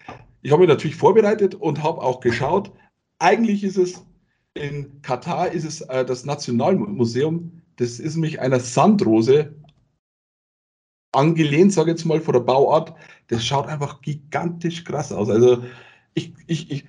ich 0.42 0.53
habe 0.53 0.61
mich 0.61 0.68
natürlich 0.68 0.96
vorbereitet 0.96 1.57
und 1.57 1.83
habe 1.83 2.01
auch 2.01 2.20
geschaut, 2.20 2.70
eigentlich 3.18 3.64
ist 3.64 3.77
es 3.77 4.05
in 4.57 5.03
Katar 5.03 5.53
ist 5.53 5.64
es 5.64 5.81
äh, 5.83 6.05
das 6.05 6.25
Nationalmuseum, 6.25 7.62
das 7.77 7.99
ist 8.01 8.14
nämlich 8.14 8.40
einer 8.40 8.61
Sandrose 8.61 9.55
angelehnt, 11.12 11.73
sage 11.73 11.90
ich 11.90 11.99
jetzt 11.99 12.05
mal, 12.05 12.21
von 12.21 12.35
der 12.35 12.40
Bauart, 12.40 12.95
das 13.29 13.45
schaut 13.45 13.66
einfach 13.66 14.01
gigantisch 14.03 14.85
krass 14.85 15.12
aus. 15.12 15.31
Also 15.31 15.64
ich, 16.14 16.35
ich, 16.47 16.71
ich, 16.71 16.87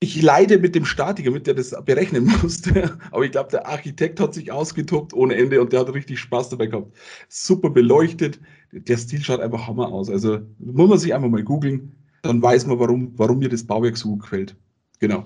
ich 0.00 0.22
leide 0.22 0.58
mit 0.58 0.74
dem 0.74 0.84
Statiker, 0.84 1.30
mit 1.30 1.46
der 1.46 1.54
das 1.54 1.74
berechnen 1.84 2.26
musste. 2.42 2.98
Aber 3.10 3.24
ich 3.24 3.32
glaube, 3.32 3.50
der 3.50 3.66
Architekt 3.66 4.20
hat 4.20 4.34
sich 4.34 4.52
ausgetobt 4.52 5.12
ohne 5.12 5.34
Ende 5.34 5.60
und 5.60 5.72
der 5.72 5.80
hat 5.80 5.92
richtig 5.92 6.20
Spaß 6.20 6.50
dabei 6.50 6.66
gehabt. 6.66 6.96
Super 7.28 7.70
beleuchtet. 7.70 8.40
Der 8.72 8.96
Stil 8.96 9.22
schaut 9.22 9.40
einfach 9.40 9.66
Hammer 9.66 9.88
aus. 9.88 10.08
Also 10.08 10.40
muss 10.58 10.88
man 10.88 10.98
sich 10.98 11.14
einfach 11.14 11.28
mal 11.28 11.42
googeln, 11.42 11.92
dann 12.22 12.42
weiß 12.42 12.66
man, 12.66 12.78
warum, 12.78 13.12
warum 13.16 13.38
mir 13.38 13.48
das 13.48 13.64
Bauwerk 13.64 13.96
so 13.96 14.16
gefällt. 14.16 14.56
Genau. 15.00 15.24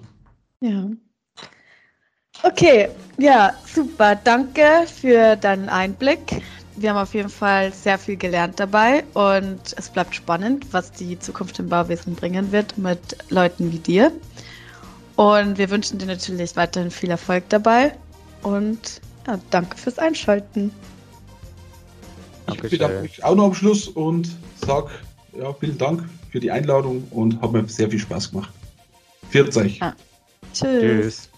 Ja. 0.61 0.91
Okay, 2.43 2.89
ja, 3.19 3.53
super. 3.67 4.17
Danke 4.17 4.87
für 5.01 5.37
deinen 5.37 5.69
Einblick 5.69 6.43
wir 6.77 6.91
haben 6.91 6.97
auf 6.97 7.15
jeden 7.15 7.29
Fall 7.29 7.73
sehr 7.73 7.99
viel 7.99 8.17
gelernt 8.17 8.59
dabei 8.59 9.05
und 9.15 9.61
es 9.77 9.89
bleibt 9.89 10.15
spannend, 10.15 10.67
was 10.73 10.91
die 10.93 11.19
Zukunft 11.19 11.59
im 11.59 11.69
Bauwesen 11.69 12.15
bringen 12.15 12.53
wird 12.53 12.79
mit 12.79 13.17
Leuten 13.31 13.73
wie 13.73 13.79
dir. 13.79 14.13
Und 15.17 15.59
wir 15.59 15.71
wünschen 15.71 15.99
dir 15.99 16.07
natürlich 16.07 16.57
weiterhin 16.57 16.91
viel 16.91 17.11
Erfolg 17.11 17.45
dabei 17.51 17.95
und 18.43 19.01
ja, 19.27 19.39
danke 19.51 19.77
fürs 19.77 19.99
Einschalten. 19.99 20.73
Ich 22.53 22.61
bedanke 22.61 23.03
mich 23.03 23.23
auch 23.23 23.35
noch 23.35 23.45
am 23.45 23.55
Schluss 23.55 23.89
und 23.89 24.31
sage 24.65 24.91
ja, 25.39 25.53
vielen 25.55 25.79
Dank 25.79 26.09
für 26.31 26.41
die 26.41 26.51
Einladung 26.51 27.07
und 27.11 27.41
hat 27.41 27.53
mir 27.53 27.67
sehr 27.69 27.91
viel 27.91 27.99
Spaß 27.99 28.31
gemacht. 28.31 28.53
Viert 29.31 29.57
euch. 29.57 29.79
Ja. 29.79 29.95
Tschüss. 30.53 30.81
Tschüss. 30.81 31.32